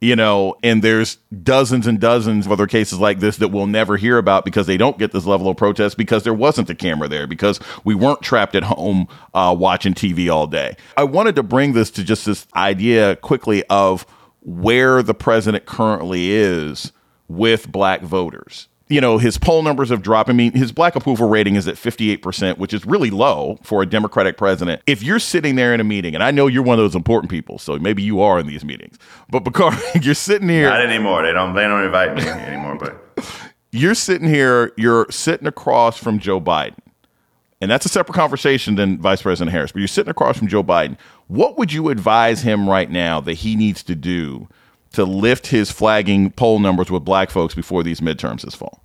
you 0.00 0.16
know, 0.16 0.56
and 0.62 0.82
there's 0.82 1.16
dozens 1.42 1.86
and 1.86 2.00
dozens 2.00 2.46
of 2.46 2.52
other 2.52 2.66
cases 2.66 2.98
like 2.98 3.20
this 3.20 3.36
that 3.36 3.48
we'll 3.48 3.66
never 3.66 3.96
hear 3.96 4.18
about 4.18 4.44
because 4.44 4.66
they 4.66 4.76
don't 4.76 4.98
get 4.98 5.12
this 5.12 5.24
level 5.24 5.48
of 5.48 5.56
protest 5.56 5.96
because 5.96 6.24
there 6.24 6.34
wasn't 6.34 6.68
a 6.68 6.74
camera 6.74 7.08
there, 7.08 7.26
because 7.26 7.60
we 7.84 7.94
weren't 7.94 8.22
trapped 8.22 8.54
at 8.54 8.64
home 8.64 9.06
uh, 9.34 9.54
watching 9.56 9.94
TV 9.94 10.32
all 10.32 10.46
day. 10.46 10.76
I 10.96 11.04
wanted 11.04 11.36
to 11.36 11.42
bring 11.42 11.72
this 11.72 11.90
to 11.92 12.04
just 12.04 12.26
this 12.26 12.46
idea 12.54 13.16
quickly 13.16 13.64
of 13.70 14.04
where 14.40 15.02
the 15.02 15.14
president 15.14 15.66
currently 15.66 16.32
is 16.32 16.92
with 17.28 17.70
black 17.70 18.02
voters 18.02 18.68
you 18.88 19.00
know, 19.00 19.18
his 19.18 19.38
poll 19.38 19.62
numbers 19.62 19.90
have 19.90 20.02
dropped. 20.02 20.28
I 20.28 20.32
mean, 20.32 20.52
his 20.52 20.72
black 20.72 20.96
approval 20.96 21.28
rating 21.28 21.56
is 21.56 21.66
at 21.68 21.76
58%, 21.76 22.58
which 22.58 22.74
is 22.74 22.84
really 22.84 23.10
low 23.10 23.58
for 23.62 23.82
a 23.82 23.86
Democratic 23.86 24.36
president. 24.36 24.82
If 24.86 25.02
you're 25.02 25.18
sitting 25.18 25.56
there 25.56 25.72
in 25.72 25.80
a 25.80 25.84
meeting, 25.84 26.14
and 26.14 26.22
I 26.22 26.30
know 26.30 26.46
you're 26.46 26.62
one 26.62 26.78
of 26.78 26.84
those 26.84 26.94
important 26.94 27.30
people, 27.30 27.58
so 27.58 27.78
maybe 27.78 28.02
you 28.02 28.20
are 28.20 28.38
in 28.38 28.46
these 28.46 28.64
meetings, 28.64 28.98
but 29.30 29.40
because 29.40 29.74
you're 30.02 30.14
sitting 30.14 30.48
here. 30.48 30.68
Not 30.68 30.84
anymore. 30.84 31.22
They 31.22 31.32
don't, 31.32 31.54
they 31.54 31.62
don't 31.62 31.84
invite 31.84 32.14
me 32.14 32.22
anymore, 32.24 32.76
but. 32.78 33.24
You're 33.74 33.94
sitting 33.94 34.28
here, 34.28 34.74
you're 34.76 35.06
sitting 35.08 35.46
across 35.46 35.96
from 35.96 36.18
Joe 36.18 36.38
Biden. 36.38 36.76
And 37.62 37.70
that's 37.70 37.86
a 37.86 37.88
separate 37.88 38.14
conversation 38.14 38.74
than 38.74 38.98
Vice 38.98 39.22
President 39.22 39.50
Harris, 39.50 39.72
but 39.72 39.78
you're 39.78 39.88
sitting 39.88 40.10
across 40.10 40.36
from 40.36 40.48
Joe 40.48 40.62
Biden. 40.62 40.98
What 41.28 41.56
would 41.56 41.72
you 41.72 41.88
advise 41.88 42.42
him 42.42 42.68
right 42.68 42.90
now 42.90 43.20
that 43.20 43.34
he 43.34 43.56
needs 43.56 43.82
to 43.84 43.94
do 43.94 44.46
to 44.92 45.04
lift 45.04 45.48
his 45.48 45.70
flagging 45.70 46.30
poll 46.30 46.58
numbers 46.58 46.90
with 46.90 47.04
black 47.04 47.30
folks 47.30 47.54
before 47.54 47.82
these 47.82 48.00
midterms 48.00 48.42
this 48.42 48.54
fall? 48.54 48.82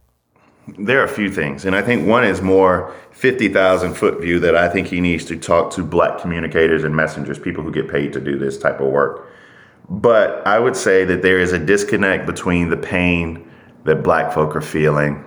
There 0.77 0.99
are 0.99 1.05
a 1.05 1.09
few 1.09 1.31
things, 1.31 1.63
and 1.65 1.75
I 1.75 1.81
think 1.81 2.07
one 2.07 2.25
is 2.25 2.41
more 2.41 2.93
50,000 3.11 3.93
foot 3.93 4.19
view 4.19 4.39
that 4.41 4.55
I 4.55 4.67
think 4.67 4.87
he 4.87 4.99
needs 4.99 5.23
to 5.25 5.37
talk 5.37 5.71
to 5.73 5.83
black 5.83 6.19
communicators 6.19 6.83
and 6.83 6.95
messengers, 6.95 7.39
people 7.39 7.63
who 7.63 7.71
get 7.71 7.89
paid 7.89 8.11
to 8.13 8.19
do 8.19 8.37
this 8.37 8.57
type 8.57 8.81
of 8.81 8.87
work. 8.87 9.27
But 9.89 10.45
I 10.45 10.59
would 10.59 10.75
say 10.75 11.05
that 11.05 11.21
there 11.21 11.39
is 11.39 11.53
a 11.53 11.59
disconnect 11.59 12.25
between 12.25 12.69
the 12.69 12.77
pain 12.77 13.49
that 13.85 14.03
black 14.03 14.33
folk 14.33 14.55
are 14.55 14.61
feeling 14.61 15.23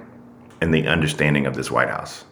and 0.60 0.74
the 0.74 0.86
understanding 0.86 1.46
of 1.46 1.54
this 1.54 1.70
White 1.70 1.88
House. 1.88 2.24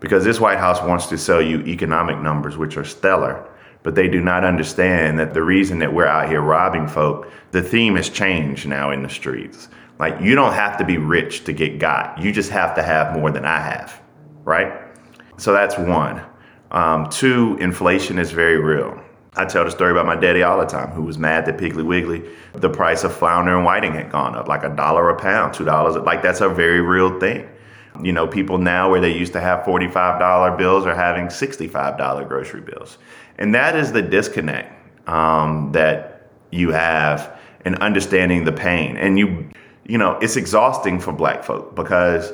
Because 0.00 0.24
this 0.24 0.40
White 0.40 0.58
House 0.58 0.80
wants 0.82 1.06
to 1.06 1.18
sell 1.18 1.42
you 1.42 1.60
economic 1.60 2.18
numbers, 2.18 2.56
which 2.56 2.76
are 2.76 2.84
stellar, 2.84 3.46
but 3.84 3.94
they 3.94 4.08
do 4.08 4.20
not 4.20 4.44
understand 4.44 5.18
that 5.20 5.34
the 5.34 5.42
reason 5.42 5.78
that 5.78 5.92
we're 5.92 6.06
out 6.06 6.28
here 6.28 6.40
robbing 6.40 6.88
folk, 6.88 7.30
the 7.52 7.62
theme 7.62 7.94
has 7.94 8.08
changed 8.08 8.66
now 8.66 8.90
in 8.90 9.02
the 9.02 9.08
streets. 9.08 9.68
Like, 10.00 10.20
you 10.20 10.34
don't 10.34 10.54
have 10.54 10.76
to 10.78 10.84
be 10.84 10.98
rich 10.98 11.44
to 11.44 11.52
get 11.52 11.78
got. 11.78 12.18
You 12.18 12.32
just 12.32 12.50
have 12.50 12.74
to 12.74 12.82
have 12.82 13.14
more 13.14 13.30
than 13.30 13.44
I 13.44 13.60
have, 13.60 14.00
right? 14.42 14.72
So 15.36 15.52
that's 15.52 15.78
one. 15.78 16.22
Um, 16.72 17.08
two, 17.10 17.56
inflation 17.60 18.18
is 18.18 18.32
very 18.32 18.58
real. 18.58 19.00
I 19.36 19.44
tell 19.44 19.64
the 19.64 19.70
story 19.70 19.90
about 19.92 20.06
my 20.06 20.16
daddy 20.16 20.42
all 20.42 20.58
the 20.58 20.66
time, 20.66 20.90
who 20.90 21.02
was 21.02 21.18
mad 21.18 21.44
that 21.46 21.58
Piggly 21.58 21.84
Wiggly, 21.84 22.24
the 22.54 22.70
price 22.70 23.04
of 23.04 23.14
flounder 23.14 23.54
and 23.54 23.64
whiting 23.64 23.92
had 23.92 24.10
gone 24.10 24.34
up 24.34 24.48
like 24.48 24.64
a 24.64 24.74
dollar 24.74 25.10
a 25.10 25.16
pound, 25.16 25.54
two 25.54 25.64
dollars. 25.64 25.96
Like 25.96 26.22
that's 26.22 26.40
a 26.40 26.48
very 26.48 26.80
real 26.80 27.18
thing. 27.20 27.48
You 28.02 28.12
know, 28.12 28.26
people 28.26 28.58
now 28.58 28.90
where 28.90 29.00
they 29.00 29.16
used 29.16 29.32
to 29.34 29.40
have 29.40 29.64
$45 29.64 30.58
bills 30.58 30.84
are 30.84 30.94
having 30.94 31.26
$65 31.26 32.28
grocery 32.28 32.60
bills. 32.60 32.98
And 33.38 33.54
that 33.54 33.76
is 33.76 33.92
the 33.92 34.02
disconnect 34.02 34.72
um, 35.08 35.72
that 35.72 36.30
you 36.50 36.70
have 36.70 37.38
in 37.64 37.74
understanding 37.76 38.44
the 38.44 38.52
pain. 38.52 38.96
And 38.96 39.18
you, 39.18 39.48
you 39.84 39.98
know, 39.98 40.18
it's 40.20 40.36
exhausting 40.36 41.00
for 41.00 41.12
black 41.12 41.42
folk 41.42 41.74
because 41.74 42.32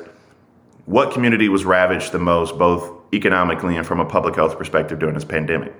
what 0.85 1.11
community 1.11 1.49
was 1.49 1.65
ravaged 1.65 2.11
the 2.11 2.19
most, 2.19 2.57
both 2.57 2.91
economically 3.13 3.77
and 3.77 3.85
from 3.85 3.99
a 3.99 4.05
public 4.05 4.35
health 4.35 4.57
perspective 4.57 4.99
during 4.99 5.15
this 5.15 5.25
pandemic? 5.25 5.73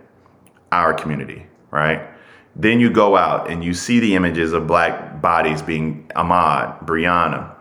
Our 0.72 0.94
community, 0.94 1.46
right? 1.70 2.08
Then 2.56 2.80
you 2.80 2.90
go 2.90 3.16
out 3.16 3.50
and 3.50 3.64
you 3.64 3.74
see 3.74 4.00
the 4.00 4.16
images 4.16 4.54
of 4.54 4.68
black 4.68 5.22
bodies 5.22 5.62
being 5.62 6.08
Ahmaud, 6.16 6.86
Breonna, 6.86 7.54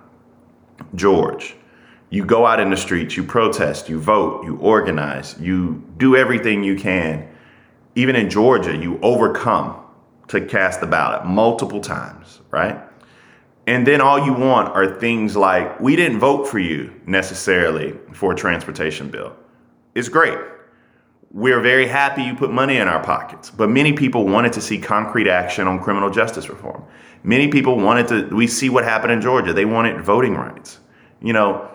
George. 0.94 1.54
You 2.10 2.24
go 2.24 2.44
out 2.44 2.58
in 2.58 2.70
the 2.70 2.76
streets, 2.76 3.16
you 3.16 3.22
protest, 3.22 3.88
you 3.88 4.00
vote, 4.00 4.44
you 4.44 4.56
organize, 4.56 5.36
you 5.38 5.84
do 5.96 6.16
everything 6.16 6.64
you 6.64 6.76
can 6.76 7.29
even 8.00 8.16
in 8.16 8.30
Georgia, 8.30 8.74
you 8.74 8.98
overcome 9.02 9.76
to 10.28 10.40
cast 10.40 10.80
the 10.80 10.86
ballot 10.86 11.26
multiple 11.26 11.80
times, 11.80 12.40
right? 12.50 12.80
And 13.66 13.86
then 13.86 14.00
all 14.00 14.24
you 14.24 14.32
want 14.32 14.74
are 14.74 14.98
things 14.98 15.36
like, 15.36 15.78
we 15.80 15.96
didn't 15.96 16.18
vote 16.18 16.48
for 16.48 16.58
you 16.58 16.92
necessarily 17.06 17.94
for 18.12 18.32
a 18.32 18.34
transportation 18.34 19.10
bill. 19.10 19.36
It's 19.94 20.08
great. 20.08 20.38
We're 21.30 21.60
very 21.60 21.86
happy 21.86 22.22
you 22.22 22.34
put 22.34 22.50
money 22.50 22.78
in 22.78 22.88
our 22.88 23.02
pockets, 23.04 23.50
but 23.50 23.68
many 23.68 23.92
people 23.92 24.26
wanted 24.26 24.52
to 24.54 24.60
see 24.60 24.78
concrete 24.78 25.28
action 25.28 25.68
on 25.68 25.78
criminal 25.78 26.10
justice 26.10 26.48
reform. 26.48 26.82
Many 27.22 27.48
people 27.48 27.76
wanted 27.76 28.08
to, 28.08 28.34
we 28.34 28.46
see 28.46 28.70
what 28.70 28.82
happened 28.82 29.12
in 29.12 29.20
Georgia. 29.20 29.52
They 29.52 29.66
wanted 29.66 30.00
voting 30.00 30.34
rights. 30.34 30.80
You 31.20 31.34
know, 31.34 31.70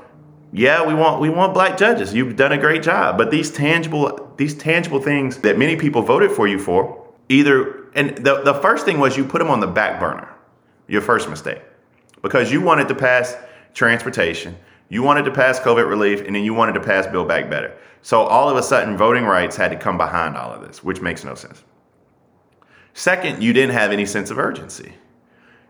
yeah, 0.51 0.85
we 0.85 0.93
want 0.93 1.21
we 1.21 1.29
want 1.29 1.53
black 1.53 1.77
judges. 1.77 2.13
You've 2.13 2.35
done 2.35 2.51
a 2.51 2.57
great 2.57 2.83
job. 2.83 3.17
But 3.17 3.31
these 3.31 3.51
tangible 3.51 4.33
these 4.37 4.55
tangible 4.55 5.01
things 5.01 5.39
that 5.39 5.57
many 5.57 5.75
people 5.75 6.01
voted 6.01 6.31
for 6.31 6.47
you 6.47 6.59
for, 6.59 7.05
either 7.29 7.89
and 7.95 8.17
the, 8.17 8.41
the 8.43 8.53
first 8.55 8.85
thing 8.85 8.99
was 8.99 9.17
you 9.17 9.25
put 9.25 9.39
them 9.39 9.49
on 9.49 9.59
the 9.59 9.67
back 9.67 9.99
burner. 9.99 10.29
Your 10.87 11.01
first 11.01 11.29
mistake. 11.29 11.61
Because 12.21 12.51
you 12.51 12.61
wanted 12.61 12.87
to 12.89 12.95
pass 12.95 13.35
transportation, 13.73 14.55
you 14.89 15.01
wanted 15.01 15.25
to 15.25 15.31
pass 15.31 15.59
COVID 15.59 15.87
relief, 15.87 16.21
and 16.21 16.35
then 16.35 16.43
you 16.43 16.53
wanted 16.53 16.73
to 16.73 16.79
pass 16.79 17.07
Build 17.07 17.27
Back 17.27 17.49
Better. 17.49 17.75
So 18.01 18.21
all 18.21 18.49
of 18.49 18.57
a 18.57 18.61
sudden, 18.61 18.97
voting 18.97 19.25
rights 19.25 19.55
had 19.55 19.71
to 19.71 19.77
come 19.77 19.97
behind 19.97 20.37
all 20.37 20.51
of 20.51 20.61
this, 20.61 20.83
which 20.83 21.01
makes 21.01 21.23
no 21.23 21.33
sense. 21.33 21.63
Second, 22.93 23.41
you 23.41 23.51
didn't 23.51 23.73
have 23.73 23.91
any 23.91 24.05
sense 24.05 24.29
of 24.29 24.37
urgency. 24.37 24.93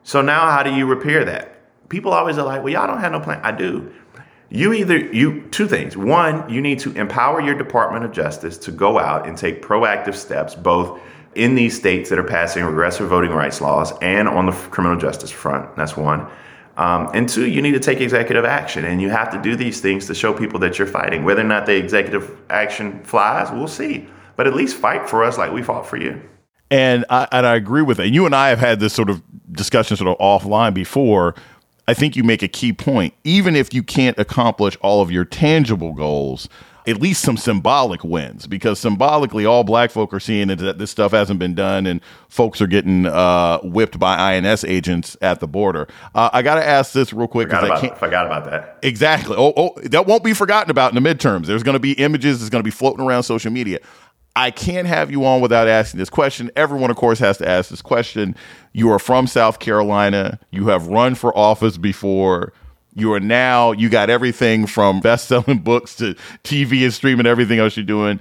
So 0.04 0.22
now 0.22 0.52
how 0.52 0.62
do 0.62 0.74
you 0.74 0.86
repair 0.86 1.26
that? 1.26 1.56
People 1.90 2.12
always 2.12 2.38
are 2.38 2.46
like, 2.46 2.64
well, 2.64 2.74
y'all 2.74 2.88
don't 2.88 3.00
have 3.00 3.12
no 3.12 3.20
plan. 3.20 3.40
I 3.42 3.52
do. 3.52 3.92
You 4.50 4.74
either, 4.74 4.98
you, 4.98 5.42
two 5.52 5.68
things. 5.68 5.98
One, 5.98 6.48
you 6.50 6.62
need 6.62 6.80
to 6.80 6.92
empower 6.94 7.42
your 7.42 7.56
Department 7.56 8.06
of 8.06 8.12
Justice 8.12 8.58
to 8.60 8.72
go 8.72 9.00
out 9.00 9.28
and 9.28 9.38
take 9.38 9.62
proactive 9.62 10.16
steps, 10.16 10.56
both 10.56 11.00
in 11.34 11.56
these 11.56 11.76
states 11.76 12.10
that 12.10 12.18
are 12.18 12.24
passing 12.24 12.64
regressive 12.64 13.10
voting 13.10 13.32
rights 13.32 13.60
laws 13.60 13.92
and 14.02 14.28
on 14.28 14.46
the 14.46 14.54
criminal 14.54 14.98
justice 14.98 15.32
front. 15.32 15.76
That's 15.76 15.98
one. 15.98 16.28
Um, 16.78 17.10
and 17.14 17.28
two, 17.28 17.48
you 17.48 17.62
need 17.62 17.74
to 17.74 17.80
take 17.80 18.02
executive 18.02 18.46
action, 18.46 18.86
and 18.86 19.02
you 19.02 19.10
have 19.10 19.32
to 19.32 19.42
do 19.42 19.56
these 19.56 19.80
things 19.82 20.08
to 20.08 20.16
show 20.16 20.34
people 20.34 20.60
that 20.60 20.78
you're 20.78 20.88
fighting. 20.88 21.24
Whether 21.24 21.42
or 21.42 21.46
not 21.46 21.66
the 21.66 21.76
executive 21.76 22.38
action 22.50 23.04
flies, 23.04 23.52
we'll 23.52 23.68
see. 23.68 24.08
But 24.36 24.48
at 24.48 24.54
least 24.54 24.76
fight 24.76 25.10
for 25.10 25.24
us 25.24 25.38
like 25.38 25.52
we 25.54 25.62
fought 25.62 25.86
for 25.86 25.98
you. 25.98 26.22
And 26.70 27.06
I, 27.10 27.28
and 27.32 27.46
I 27.46 27.56
agree 27.56 27.84
with 27.84 28.00
it. 28.00 28.14
You 28.14 28.26
and 28.26 28.36
I 28.36 28.50
have 28.50 28.60
had 28.60 28.80
this 28.80 28.94
sort 28.94 29.10
of 29.10 29.22
discussion 29.52 29.96
sort 29.96 30.10
of 30.10 30.18
offline 30.18 30.74
before. 30.74 31.36
I 31.88 31.94
think 31.94 32.16
you 32.16 32.24
make 32.24 32.42
a 32.42 32.48
key 32.48 32.74
point. 32.74 33.14
Even 33.24 33.56
if 33.56 33.74
you 33.74 33.84
can't 33.84 34.18
accomplish 34.18 34.78
all 34.82 35.02
of 35.02 35.12
your 35.12 35.26
tangible 35.26 35.94
goals, 35.94 36.50
at 36.88 37.02
least 37.02 37.22
some 37.22 37.38
symbolic 37.38 38.04
wins 38.04 38.48
because 38.48 38.80
symbolically 38.80 39.46
all 39.46 39.64
black 39.64 39.90
folk 39.90 40.14
are 40.14 40.20
seeing 40.20 40.50
is 40.50 40.58
that 40.58 40.78
this 40.78 40.92
stuff 40.92 41.12
hasn't 41.12 41.40
been 41.40 41.56
done 41.56 41.88
and 41.88 42.00
folks 42.28 42.62
are 42.62 42.68
getting 42.68 43.06
uh, 43.06 43.60
whipped 43.60 43.98
by 43.98 44.36
INS 44.36 44.64
agents 44.64 45.18
at 45.22 45.40
the 45.40 45.48
border. 45.48 45.88
Uh, 46.14 46.30
I 46.32 46.42
got 46.42 46.56
to 46.56 46.66
ask 46.66 46.94
this 46.94 47.12
real 47.12 47.28
quick 47.28 47.50
because 47.50 47.70
I 47.70 47.80
can't 47.80 47.98
forgot 47.98 48.26
about 48.26 48.46
that. 48.46 48.80
Exactly. 48.84 49.36
Oh, 49.38 49.54
oh, 49.58 49.74
that 49.84 50.06
won't 50.06 50.24
be 50.24 50.34
forgotten 50.34 50.70
about 50.70 50.96
in 50.96 51.02
the 51.02 51.10
midterms. 51.10 51.48
There's 51.48 51.64
going 51.64 51.74
to 51.74 51.80
be 51.80 51.94
images. 51.94 52.48
Going 52.50 52.64
to 52.64 52.68
be 52.68 52.72
floating 52.72 53.04
around 53.04 53.24
social 53.24 53.52
media. 53.52 53.80
I 54.36 54.52
can't 54.52 54.88
have 54.88 55.12
you 55.12 55.26
on 55.26 55.42
without 55.42 55.68
asking 55.68 56.00
this 56.00 56.10
question. 56.10 56.52
Everyone, 56.56 56.92
of 56.92 56.98
course, 56.98 57.20
has 57.20 57.38
to 57.38 57.48
ask 57.48 57.70
this 57.70 57.82
question. 57.82 58.36
You 58.74 58.92
are 58.92 59.00
from 59.00 59.28
South 59.28 59.60
Carolina. 59.60 60.40
You 60.52 60.68
have 60.68 60.88
run 60.88 61.16
for 61.16 61.36
office 61.38 61.78
before 61.78 62.52
you 62.96 63.12
are 63.14 63.20
now 63.20 63.74
you 63.74 63.90
got 63.90 64.10
everything 64.10 64.66
from 64.66 65.02
best-selling 65.02 65.60
books 65.64 65.96
to 65.98 66.16
TV 66.44 66.84
and 66.84 66.94
streaming 66.94 67.28
everything 67.28 67.60
else 67.60 67.78
you're 67.78 67.86
doing. 67.86 68.20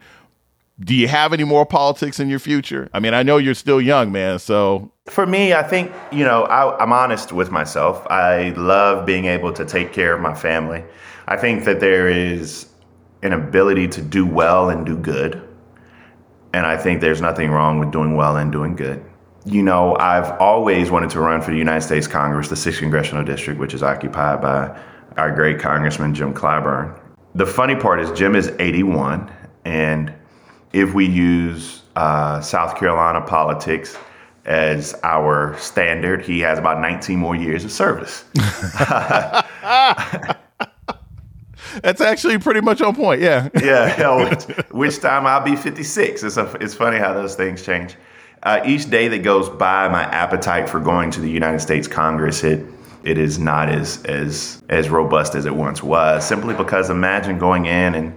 Do 0.81 0.95
you 0.95 1.07
have 1.07 1.33
any 1.33 1.45
more 1.45 1.65
politics 1.65 2.19
in 2.19 2.29
your 2.29 2.41
future? 2.41 2.91
I 2.93 2.99
mean, 2.99 3.15
I 3.15 3.23
know 3.23 3.37
you're 3.37 3.55
still 3.55 3.81
young, 3.81 4.11
man. 4.11 4.41
So 4.41 4.91
for 5.07 5.25
me, 5.25 5.55
I 5.55 5.63
think 5.63 5.93
you 6.11 6.25
know 6.25 6.43
I, 6.45 6.77
I'm 6.83 6.93
honest 6.93 7.33
with 7.33 7.53
myself. 7.53 8.05
I 8.11 8.51
love 8.57 9.07
being 9.07 9.27
able 9.27 9.53
to 9.53 9.65
take 9.65 9.93
care 9.93 10.13
of 10.13 10.21
my 10.21 10.35
family. 10.35 10.83
I 11.29 11.37
think 11.37 11.65
that 11.65 11.79
there 11.79 12.09
is 12.09 12.67
an 13.23 13.33
ability 13.33 13.87
to 13.89 14.03
do 14.03 14.27
well 14.27 14.69
and 14.69 14.85
do 14.85 14.97
good, 14.97 15.41
and 16.55 16.67
I 16.67 16.77
think 16.77 17.01
there's 17.01 17.21
nothing 17.21 17.51
wrong 17.51 17.79
with 17.79 17.91
doing 17.91 18.17
well 18.17 18.37
and 18.37 18.51
doing 18.51 18.77
good 18.77 19.05
you 19.45 19.63
know, 19.63 19.97
I've 19.97 20.31
always 20.41 20.91
wanted 20.91 21.11
to 21.11 21.21
run 21.21 21.43
for 21.43 21.51
the 21.51 21.59
United 21.59 21.83
States 21.83 22.07
Congress, 22.07 22.49
the 22.49 22.55
6th 22.55 22.79
Congressional 22.79 23.25
District, 23.25 23.61
which 23.61 23.75
is 23.75 23.83
occupied 23.83 24.41
by 24.41 24.79
our 25.17 25.31
great 25.31 25.59
Congressman 25.59 26.15
Jim 26.15 26.33
Clyburn. 26.33 26.99
The 27.35 27.47
funny 27.47 27.77
part 27.77 28.01
is, 28.01 28.11
Jim 28.13 28.37
is 28.37 28.53
81, 28.59 29.31
and 29.65 30.13
if 30.73 30.95
we 30.95 31.07
use 31.07 31.83
uh, 31.97 32.41
South 32.41 32.79
Carolina 32.79 33.21
politics 33.21 33.99
as 34.47 34.95
our 35.03 35.57
standard, 35.59 36.25
he 36.25 36.41
has 36.41 36.59
about 36.59 36.81
19 36.81 37.19
more 37.19 37.37
years 37.37 37.65
of 37.65 37.73
service. 37.73 38.25
That's 41.83 42.01
actually 42.01 42.39
pretty 42.39 42.61
much 42.61 42.81
on 42.81 42.95
point, 42.95 43.21
yeah. 43.21 43.49
yeah, 43.63 44.29
which, 44.29 44.45
which 44.71 45.01
time 45.01 45.27
I'll 45.27 45.45
be 45.45 45.57
56. 45.57 46.23
It's, 46.23 46.37
a, 46.37 46.53
it's 46.61 46.75
funny 46.75 46.99
how 46.99 47.13
those 47.13 47.35
things 47.35 47.65
change 47.65 47.97
uh, 48.45 48.61
each 48.65 48.91
day 48.91 49.09
that 49.09 49.23
goes 49.23 49.49
by, 49.49 49.89
my 49.89 50.03
appetite 50.05 50.69
for 50.69 50.79
going 50.79 51.11
to 51.13 51.21
the 51.21 51.31
United 51.31 51.61
States 51.61 51.89
Congress 51.89 52.45
it 52.45 52.65
it 53.05 53.19
is 53.19 53.39
not 53.39 53.69
as 53.69 54.03
as 54.05 54.63
as 54.71 54.89
robust 54.89 55.35
as 55.35 55.47
it 55.47 55.55
once 55.55 55.83
was. 55.83 56.27
Simply 56.27 56.55
because 56.55 56.91
imagine 56.91 57.39
going 57.39 57.67
in 57.67 57.95
and 57.95 58.17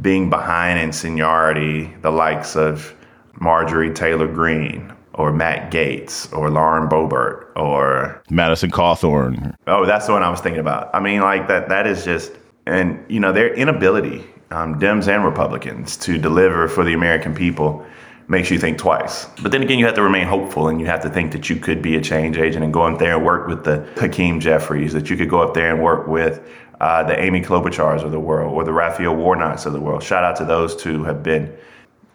being 0.00 0.28
behind 0.28 0.78
in 0.78 0.92
seniority 0.92 1.94
the 2.02 2.10
likes 2.10 2.56
of 2.56 2.94
Marjorie 3.40 3.92
Taylor 3.92 4.26
Greene 4.26 4.92
or 5.14 5.32
Matt 5.32 5.72
Gaetz 5.72 6.32
or 6.36 6.50
Lauren 6.50 6.88
Boebert 6.88 7.50
or 7.56 8.22
Madison 8.28 8.70
Cawthorn. 8.70 9.54
Oh, 9.66 9.86
that's 9.86 10.06
the 10.06 10.12
one 10.12 10.22
I 10.22 10.28
was 10.28 10.40
thinking 10.40 10.60
about. 10.60 10.90
I 10.94 11.00
mean, 11.00 11.20
like 11.20 11.48
that. 11.48 11.68
That 11.68 11.86
is 11.86 12.04
just 12.04 12.32
and 12.66 13.04
you 13.08 13.20
know 13.20 13.32
their 13.32 13.54
inability, 13.54 14.24
um, 14.50 14.78
Dems 14.78 15.08
and 15.08 15.24
Republicans, 15.24 15.96
to 15.98 16.18
deliver 16.18 16.68
for 16.68 16.84
the 16.84 16.94
American 16.94 17.34
people 17.34 17.86
makes 18.28 18.50
you 18.50 18.58
think 18.58 18.76
twice. 18.78 19.26
But 19.42 19.52
then 19.52 19.62
again, 19.62 19.78
you 19.78 19.86
have 19.86 19.94
to 19.94 20.02
remain 20.02 20.26
hopeful 20.26 20.68
and 20.68 20.80
you 20.80 20.86
have 20.86 21.00
to 21.02 21.08
think 21.08 21.32
that 21.32 21.48
you 21.48 21.56
could 21.56 21.80
be 21.80 21.96
a 21.96 22.00
change 22.00 22.38
agent 22.38 22.64
and 22.64 22.72
go 22.72 22.82
up 22.82 22.98
there 22.98 23.16
and 23.16 23.24
work 23.24 23.46
with 23.46 23.64
the 23.64 23.88
Hakeem 23.96 24.40
Jeffries, 24.40 24.92
that 24.92 25.08
you 25.08 25.16
could 25.16 25.30
go 25.30 25.40
up 25.40 25.54
there 25.54 25.72
and 25.72 25.82
work 25.82 26.08
with 26.08 26.40
uh, 26.80 27.04
the 27.04 27.18
Amy 27.18 27.40
Klobuchars 27.40 28.02
of 28.02 28.10
the 28.10 28.20
world 28.20 28.52
or 28.52 28.64
the 28.64 28.72
Raphael 28.72 29.14
Warnocks 29.14 29.64
of 29.64 29.72
the 29.72 29.80
world. 29.80 30.02
Shout 30.02 30.24
out 30.24 30.36
to 30.36 30.44
those 30.44 30.74
two 30.74 31.04
have 31.04 31.22
been. 31.22 31.56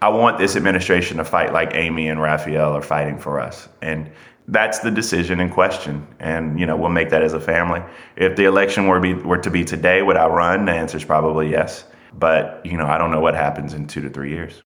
I 0.02 0.10
want 0.10 0.38
this 0.38 0.56
administration 0.56 1.18
to 1.18 1.24
fight 1.24 1.54
like 1.54 1.76
Amy 1.76 2.10
and 2.10 2.22
Raphael 2.22 2.74
are 2.74 2.82
fighting 2.82 3.18
for 3.18 3.40
us. 3.40 3.70
And 3.82 4.12
that's 4.48 4.80
the 4.80 4.92
decision 4.92 5.40
in 5.40 5.50
question. 5.50 6.06
And, 6.20 6.60
you 6.60 6.66
know, 6.66 6.76
we'll 6.76 6.90
make 6.90 7.10
that 7.10 7.24
as 7.24 7.34
a 7.34 7.40
family. 7.40 7.82
If 8.16 8.36
the 8.36 8.46
election 8.46 8.88
were, 8.88 9.00
be, 9.00 9.14
were 9.14 9.38
to 9.38 9.50
be 9.50 9.64
today, 9.64 10.02
would 10.02 10.18
I 10.18 10.28
run? 10.28 10.66
The 10.66 10.74
answer 10.74 10.98
is 10.98 11.06
probably 11.06 11.50
yes. 11.50 11.86
But, 12.14 12.62
you 12.66 12.78
know, 12.78 12.86
I 12.86 12.98
don't 12.98 13.12
know 13.12 13.22
what 13.22 13.36
happens 13.36 13.74
in 13.74 13.88
two 13.88 14.02
to 14.02 14.10
three 14.10 14.30
years. 14.32 14.62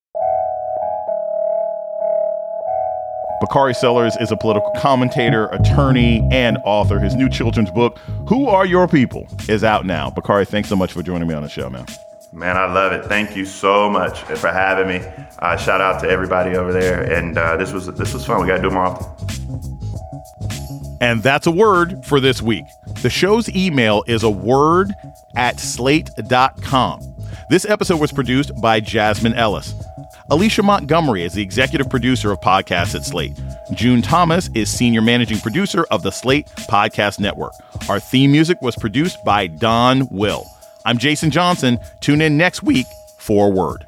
Bakari 3.42 3.74
Sellers 3.74 4.16
is 4.22 4.32
a 4.32 4.38
political 4.38 4.72
commentator, 4.78 5.48
attorney, 5.48 6.28
and 6.32 6.58
author. 6.64 7.00
His 7.00 7.16
new 7.16 7.30
children's 7.30 7.70
book, 7.70 8.00
Who 8.30 8.48
Are 8.48 8.66
Your 8.66 8.88
People, 8.88 9.28
is 9.48 9.64
out 9.64 9.86
now. 9.86 10.10
Bakari, 10.10 10.46
thanks 10.46 10.70
so 10.70 10.76
much 10.76 10.94
for 10.94 11.04
joining 11.04 11.28
me 11.28 11.36
on 11.36 11.44
the 11.44 11.50
show, 11.50 11.70
man. 11.70 11.86
Man, 12.36 12.58
I 12.58 12.66
love 12.66 12.92
it. 12.92 13.06
Thank 13.06 13.38
you 13.38 13.46
so 13.46 13.90
much 13.90 14.20
for 14.24 14.50
having 14.50 14.90
me. 14.90 15.08
Uh, 15.40 15.56
shout 15.56 15.80
out 15.80 16.02
to 16.02 16.10
everybody 16.10 16.58
over 16.58 16.74
there, 16.74 17.02
and 17.02 17.38
uh, 17.38 17.56
this 17.56 17.72
was 17.72 17.88
this 17.88 18.14
was 18.14 18.26
fun. 18.26 18.42
We 18.42 18.48
got 18.48 18.58
to 18.58 18.62
do 18.62 18.72
more 18.72 18.88
often. 18.88 19.76
And 21.00 21.24
that's 21.24 21.48
a 21.48 21.52
word 21.52 22.06
for 22.06 22.20
this 22.20 22.42
week. 22.42 22.66
The 23.02 23.10
show's 23.10 23.48
email 23.56 24.04
is 24.08 24.24
a 24.24 24.30
word 24.30 24.92
at 25.38 25.62
slate.com. 25.62 27.16
This 27.50 27.66
episode 27.66 28.02
was 28.02 28.12
produced 28.12 28.52
by 28.62 28.82
Jasmine 28.82 29.34
Ellis. 29.36 29.74
Alicia 30.30 30.64
Montgomery 30.64 31.24
is 31.24 31.34
the 31.34 31.42
executive 31.42 31.90
producer 31.90 32.32
of 32.32 32.42
podcasts 32.42 32.96
at 32.96 33.06
Slate. 33.06 33.40
June 33.74 34.02
Thomas 34.02 34.50
is 34.56 34.70
senior 34.70 35.02
managing 35.02 35.40
producer 35.40 35.86
of 35.92 36.02
the 36.02 36.12
Slate 36.12 36.48
Podcast 36.70 37.20
Network. 37.20 37.54
Our 37.88 38.00
theme 38.00 38.32
music 38.32 38.62
was 38.62 38.76
produced 38.76 39.24
by 39.24 39.48
Don 39.48 40.08
Will. 40.10 40.46
I'm 40.88 41.00
Jason 41.00 41.32
Johnson. 41.32 41.80
Tune 42.00 42.22
in 42.22 42.38
next 42.38 42.62
week 42.62 42.86
for 43.18 43.52
word. 43.52 43.88